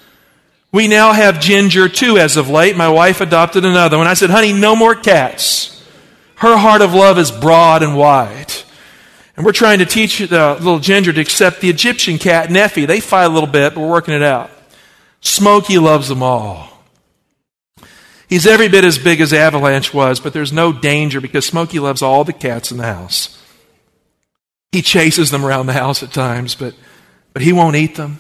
We 0.73 0.89
now 0.89 1.13
have 1.13 1.41
Ginger 1.41 1.89
too 1.89 2.17
as 2.17 2.37
of 2.39 2.49
late. 2.49 2.77
My 2.77 2.89
wife 2.89 3.21
adopted 3.21 3.65
another 3.65 3.99
one. 3.99 4.07
I 4.07 4.15
said, 4.15 4.31
honey, 4.31 4.55
no 4.55 4.75
more 4.75 4.95
cats. 4.95 5.80
Her 6.41 6.57
heart 6.57 6.81
of 6.81 6.95
love 6.95 7.19
is 7.19 7.31
broad 7.31 7.83
and 7.83 7.95
wide. 7.95 8.51
And 9.37 9.45
we're 9.45 9.53
trying 9.53 9.81
to 9.81 9.85
teach 9.85 10.19
the 10.21 10.55
little 10.55 10.79
ginger 10.79 11.13
to 11.13 11.21
accept 11.21 11.61
the 11.61 11.69
Egyptian 11.69 12.17
cat, 12.17 12.49
Neffy. 12.49 12.87
They 12.87 13.01
fight 13.01 13.25
a 13.25 13.29
little 13.29 13.47
bit, 13.47 13.75
but 13.75 13.83
we're 13.83 13.91
working 13.91 14.15
it 14.15 14.23
out. 14.23 14.51
Smokey 15.21 15.77
loves 15.77 16.09
them 16.09 16.23
all. 16.23 16.83
He's 18.27 18.47
every 18.47 18.69
bit 18.69 18.85
as 18.85 18.97
big 18.97 19.21
as 19.21 19.35
Avalanche 19.35 19.93
was, 19.93 20.19
but 20.19 20.33
there's 20.33 20.51
no 20.51 20.73
danger 20.73 21.21
because 21.21 21.45
Smokey 21.45 21.79
loves 21.79 22.01
all 22.01 22.25
the 22.25 22.33
cats 22.33 22.71
in 22.71 22.79
the 22.79 22.85
house. 22.85 23.39
He 24.73 24.81
chases 24.81 25.31
them 25.31 25.45
around 25.45 25.67
the 25.67 25.75
house 25.75 26.03
at 26.03 26.11
times, 26.11 26.55
but, 26.55 26.75
but 27.35 27.43
he 27.43 27.53
won't 27.53 27.77
eat 27.77 27.97
them. 27.97 28.19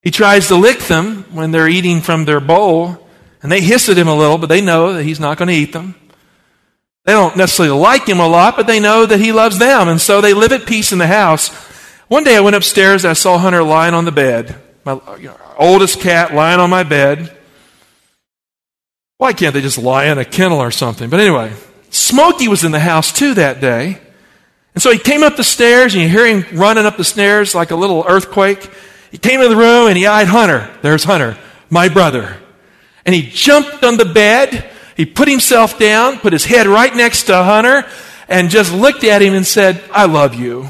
He 0.00 0.10
tries 0.10 0.48
to 0.48 0.56
lick 0.56 0.78
them 0.78 1.24
when 1.34 1.50
they're 1.50 1.68
eating 1.68 2.00
from 2.00 2.24
their 2.24 2.40
bowl, 2.40 3.06
and 3.42 3.52
they 3.52 3.60
hiss 3.60 3.90
at 3.90 3.98
him 3.98 4.08
a 4.08 4.16
little, 4.16 4.38
but 4.38 4.48
they 4.48 4.62
know 4.62 4.94
that 4.94 5.02
he's 5.02 5.20
not 5.20 5.36
going 5.36 5.48
to 5.48 5.54
eat 5.54 5.74
them. 5.74 5.96
They 7.04 7.12
don't 7.12 7.36
necessarily 7.36 7.78
like 7.78 8.06
him 8.08 8.20
a 8.20 8.26
lot, 8.26 8.56
but 8.56 8.66
they 8.66 8.80
know 8.80 9.04
that 9.04 9.20
he 9.20 9.32
loves 9.32 9.58
them, 9.58 9.88
and 9.88 10.00
so 10.00 10.20
they 10.20 10.32
live 10.32 10.52
at 10.52 10.66
peace 10.66 10.92
in 10.92 10.98
the 10.98 11.06
house. 11.06 11.48
One 12.08 12.24
day 12.24 12.36
I 12.36 12.40
went 12.40 12.56
upstairs 12.56 13.04
and 13.04 13.10
I 13.10 13.14
saw 13.14 13.38
Hunter 13.38 13.62
lying 13.62 13.94
on 13.94 14.04
the 14.04 14.12
bed, 14.12 14.56
my 14.84 14.98
oldest 15.58 16.00
cat 16.00 16.34
lying 16.34 16.60
on 16.60 16.70
my 16.70 16.82
bed. 16.82 17.36
Why 19.18 19.32
can't 19.32 19.54
they 19.54 19.60
just 19.60 19.78
lie 19.78 20.06
in 20.06 20.18
a 20.18 20.24
kennel 20.24 20.58
or 20.58 20.70
something? 20.70 21.08
But 21.08 21.20
anyway, 21.20 21.52
Smokey 21.90 22.48
was 22.48 22.64
in 22.64 22.72
the 22.72 22.80
house 22.80 23.12
too 23.12 23.34
that 23.34 23.60
day. 23.60 23.98
And 24.74 24.82
so 24.82 24.90
he 24.90 24.98
came 24.98 25.22
up 25.22 25.36
the 25.36 25.44
stairs, 25.44 25.94
and 25.94 26.02
you 26.02 26.08
hear 26.08 26.26
him 26.26 26.58
running 26.58 26.84
up 26.84 26.96
the 26.96 27.04
stairs 27.04 27.54
like 27.54 27.70
a 27.70 27.76
little 27.76 28.04
earthquake. 28.06 28.68
He 29.12 29.18
came 29.18 29.40
into 29.40 29.50
the 29.50 29.56
room 29.56 29.86
and 29.86 29.96
he 29.96 30.06
eyed 30.06 30.26
Hunter. 30.26 30.68
There's 30.82 31.04
Hunter, 31.04 31.38
my 31.70 31.88
brother. 31.88 32.36
And 33.06 33.14
he 33.14 33.22
jumped 33.22 33.84
on 33.84 33.96
the 33.96 34.04
bed 34.04 34.70
he 34.96 35.06
put 35.06 35.28
himself 35.28 35.78
down, 35.78 36.18
put 36.18 36.32
his 36.32 36.44
head 36.44 36.66
right 36.66 36.94
next 36.94 37.24
to 37.24 37.42
Hunter, 37.42 37.84
and 38.28 38.50
just 38.50 38.72
looked 38.72 39.04
at 39.04 39.22
him 39.22 39.34
and 39.34 39.46
said, 39.46 39.82
I 39.92 40.06
love 40.06 40.34
you. 40.34 40.68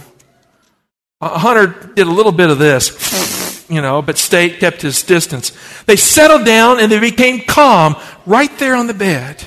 Uh, 1.21 1.39
Hunter 1.39 1.67
did 1.95 2.07
a 2.07 2.11
little 2.11 2.33
bit 2.33 2.51
of 2.51 2.59
this, 2.59 3.67
you 3.71 3.81
know, 3.81 4.03
but 4.03 4.19
stayed, 4.19 4.59
kept 4.59 4.83
his 4.83 5.03
distance. 5.03 5.53
They 5.85 5.97
settled 5.97 6.45
down 6.45 6.81
and 6.81 6.91
they 6.91 7.01
became 7.01 7.41
calm 7.41 7.97
right 8.27 8.51
there 8.59 8.75
on 8.75 8.87
the 8.87 8.95
bed. 8.95 9.43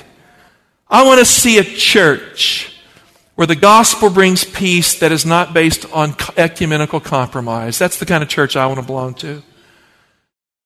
I 0.88 1.04
want 1.04 1.18
to 1.18 1.24
see 1.24 1.58
a 1.58 1.64
church 1.64 2.74
where 3.34 3.46
the 3.46 3.54
gospel 3.54 4.10
brings 4.10 4.44
peace 4.44 4.98
that 5.00 5.12
is 5.12 5.24
not 5.24 5.54
based 5.54 5.84
on 5.92 6.16
ecumenical 6.36 6.98
compromise. 6.98 7.78
That's 7.78 7.98
the 7.98 8.06
kind 8.06 8.22
of 8.22 8.28
church 8.28 8.56
I 8.56 8.66
want 8.66 8.80
to 8.80 8.86
belong 8.86 9.14
to. 9.14 9.42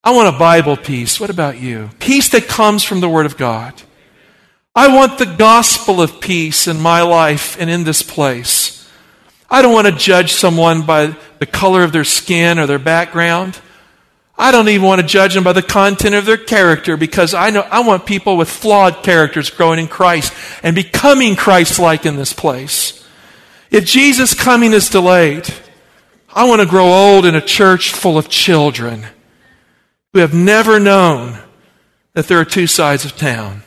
I 0.05 0.13
want 0.13 0.35
a 0.35 0.39
Bible 0.39 0.77
peace. 0.77 1.21
What 1.21 1.31
about 1.31 1.61
you? 1.61 1.91
Peace 1.99 2.31
that 2.31 2.49
comes 2.49 2.83
from 2.83 3.01
the 3.01 3.09
Word 3.09 3.27
of 3.27 3.37
God. 3.37 3.83
I 4.75 4.89
want 4.89 5.19
the 5.19 5.27
gospel 5.27 6.01
of 6.01 6.21
peace 6.21 6.67
in 6.67 6.81
my 6.81 7.03
life 7.03 7.61
and 7.61 7.69
in 7.69 7.85
this 7.85 8.03
place. 8.03 8.91
I 9.51 9.61
don't 9.61 9.75
want 9.75 9.87
to 9.87 9.93
judge 9.93 10.33
someone 10.33 10.87
by 10.87 11.15
the 11.39 11.47
color 11.47 11.83
of 11.83 11.93
their 11.93 12.05
skin 12.05 12.59
or 12.59 12.67
their 12.67 12.79
background. 12.79 13.61
I 14.39 14.51
don't 14.51 14.69
even 14.71 14.87
want 14.87 15.03
to 15.03 15.07
judge 15.07 15.35
them 15.35 15.45
by 15.45 15.53
the 15.53 15.61
content 15.61 16.15
of 16.15 16.25
their 16.25 16.39
character 16.39 16.97
because 16.97 17.35
I 17.35 17.51
know 17.51 17.61
I 17.61 17.81
want 17.81 18.07
people 18.07 18.39
with 18.39 18.49
flawed 18.49 19.03
characters 19.03 19.51
growing 19.51 19.79
in 19.79 19.89
Christ 19.89 20.33
and 20.63 20.75
becoming 20.75 21.37
Christ 21.37 21.79
like 21.79 22.07
in 22.07 22.17
this 22.17 22.33
place. 22.33 23.07
If 23.71 23.85
Jesus' 23.85 24.33
coming 24.33 24.73
is 24.73 24.89
delayed, 24.89 25.53
I 26.35 26.49
want 26.49 26.63
to 26.63 26.67
grow 26.67 26.87
old 26.87 27.27
in 27.27 27.35
a 27.35 27.43
church 27.43 27.93
full 27.93 28.17
of 28.17 28.31
children 28.31 29.05
who 30.15 30.21
have 30.21 30.33
never 30.33 30.81
known 30.81 31.39
that 32.15 32.27
there 32.27 32.41
are 32.41 32.47
two 32.47 32.67
sides 32.67 33.05
of 33.05 33.17
town. 33.17 33.65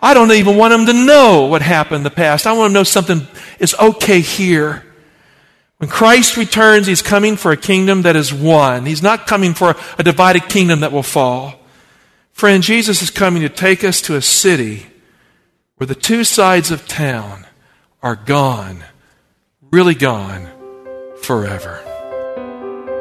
I 0.00 0.14
don't 0.14 0.32
even 0.32 0.56
want 0.56 0.72
them 0.72 0.86
to 0.86 0.92
know 0.92 1.46
what 1.46 1.62
happened 1.62 1.98
in 1.98 2.02
the 2.04 2.10
past. 2.10 2.46
I 2.46 2.52
want 2.52 2.66
them 2.66 2.70
to 2.72 2.78
know 2.80 2.84
something 2.84 3.26
is 3.58 3.74
okay 3.74 4.20
here. 4.20 4.84
When 5.78 5.90
Christ 5.90 6.36
returns, 6.36 6.86
He's 6.86 7.02
coming 7.02 7.36
for 7.36 7.52
a 7.52 7.56
kingdom 7.56 8.02
that 8.02 8.16
is 8.16 8.32
one. 8.32 8.86
He's 8.86 9.02
not 9.02 9.26
coming 9.26 9.54
for 9.54 9.76
a 9.98 10.02
divided 10.02 10.48
kingdom 10.48 10.80
that 10.80 10.92
will 10.92 11.02
fall. 11.02 11.54
Friend, 12.32 12.62
Jesus 12.62 13.02
is 13.02 13.10
coming 13.10 13.42
to 13.42 13.48
take 13.48 13.82
us 13.82 14.00
to 14.02 14.14
a 14.14 14.22
city 14.22 14.86
where 15.76 15.86
the 15.86 15.94
two 15.94 16.24
sides 16.24 16.70
of 16.70 16.86
town 16.86 17.46
are 18.02 18.16
gone, 18.16 18.84
really 19.70 19.94
gone, 19.94 20.48
forever. 21.22 21.87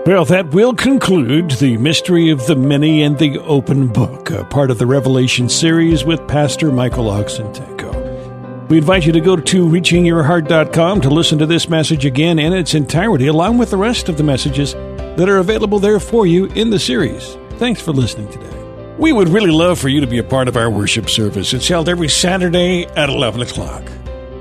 Well, 0.07 0.23
that 0.23 0.51
will 0.53 0.73
conclude 0.73 1.51
the 1.51 1.75
mystery 1.75 2.29
of 2.29 2.47
the 2.47 2.55
many 2.55 3.03
and 3.03 3.19
the 3.19 3.39
open 3.39 3.87
book, 3.87 4.31
a 4.31 4.45
part 4.45 4.71
of 4.71 4.77
the 4.77 4.85
Revelation 4.85 5.49
series 5.49 6.05
with 6.05 6.25
Pastor 6.29 6.71
Michael 6.71 7.07
Oxentenko. 7.07 8.69
We 8.69 8.77
invite 8.77 9.05
you 9.05 9.11
to 9.11 9.19
go 9.19 9.35
to 9.35 9.65
reachingyourheart.com 9.65 11.01
to 11.01 11.09
listen 11.09 11.39
to 11.39 11.45
this 11.45 11.67
message 11.67 12.05
again 12.05 12.39
in 12.39 12.53
its 12.53 12.73
entirety, 12.73 13.27
along 13.27 13.57
with 13.57 13.69
the 13.69 13.75
rest 13.75 14.07
of 14.07 14.15
the 14.15 14.23
messages 14.23 14.75
that 14.75 15.27
are 15.27 15.39
available 15.39 15.77
there 15.77 15.99
for 15.99 16.25
you 16.25 16.45
in 16.45 16.69
the 16.69 16.79
series. 16.79 17.35
Thanks 17.57 17.81
for 17.81 17.91
listening 17.91 18.29
today. 18.29 18.95
We 18.97 19.11
would 19.11 19.27
really 19.27 19.51
love 19.51 19.77
for 19.77 19.89
you 19.89 19.99
to 19.99 20.07
be 20.07 20.19
a 20.19 20.23
part 20.23 20.47
of 20.47 20.55
our 20.55 20.69
worship 20.69 21.09
service. 21.09 21.51
It's 21.51 21.67
held 21.67 21.89
every 21.89 22.07
Saturday 22.07 22.85
at 22.85 23.09
11 23.09 23.41
o'clock. 23.41 23.83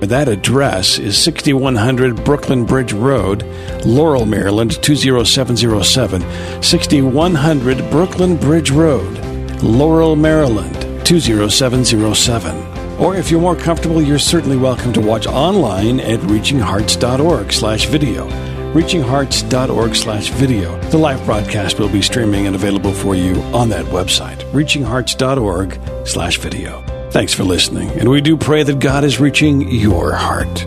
That 0.00 0.28
address 0.28 0.98
is 0.98 1.16
6100 1.16 2.22
Brooklyn 2.22 2.66
Bridge 2.66 2.92
Road, 2.92 3.42
Laurel, 3.86 4.26
Maryland 4.26 4.72
20707. 4.82 6.62
6100 6.62 7.90
Brooklyn 7.90 8.36
Bridge 8.36 8.70
Road, 8.70 9.18
Laurel, 9.62 10.14
Maryland 10.14 11.06
20707. 11.06 12.98
Or 12.98 13.16
if 13.16 13.30
you're 13.30 13.40
more 13.40 13.56
comfortable, 13.56 14.02
you're 14.02 14.18
certainly 14.18 14.58
welcome 14.58 14.92
to 14.92 15.00
watch 15.00 15.26
online 15.26 16.00
at 16.00 16.20
reachinghearts.org 16.20 17.52
slash 17.52 17.86
video. 17.86 18.28
reachinghearts.org 18.74 19.96
slash 19.96 20.28
video. 20.30 20.78
The 20.90 20.98
live 20.98 21.24
broadcast 21.24 21.78
will 21.78 21.88
be 21.88 22.02
streaming 22.02 22.46
and 22.46 22.54
available 22.54 22.92
for 22.92 23.14
you 23.14 23.34
on 23.54 23.70
that 23.70 23.86
website, 23.86 24.38
reachinghearts.org 24.52 26.06
slash 26.06 26.36
video. 26.38 26.95
Thanks 27.16 27.32
for 27.32 27.44
listening, 27.44 27.88
and 27.92 28.10
we 28.10 28.20
do 28.20 28.36
pray 28.36 28.62
that 28.62 28.78
God 28.78 29.02
is 29.02 29.18
reaching 29.18 29.70
your 29.70 30.12
heart. 30.12 30.66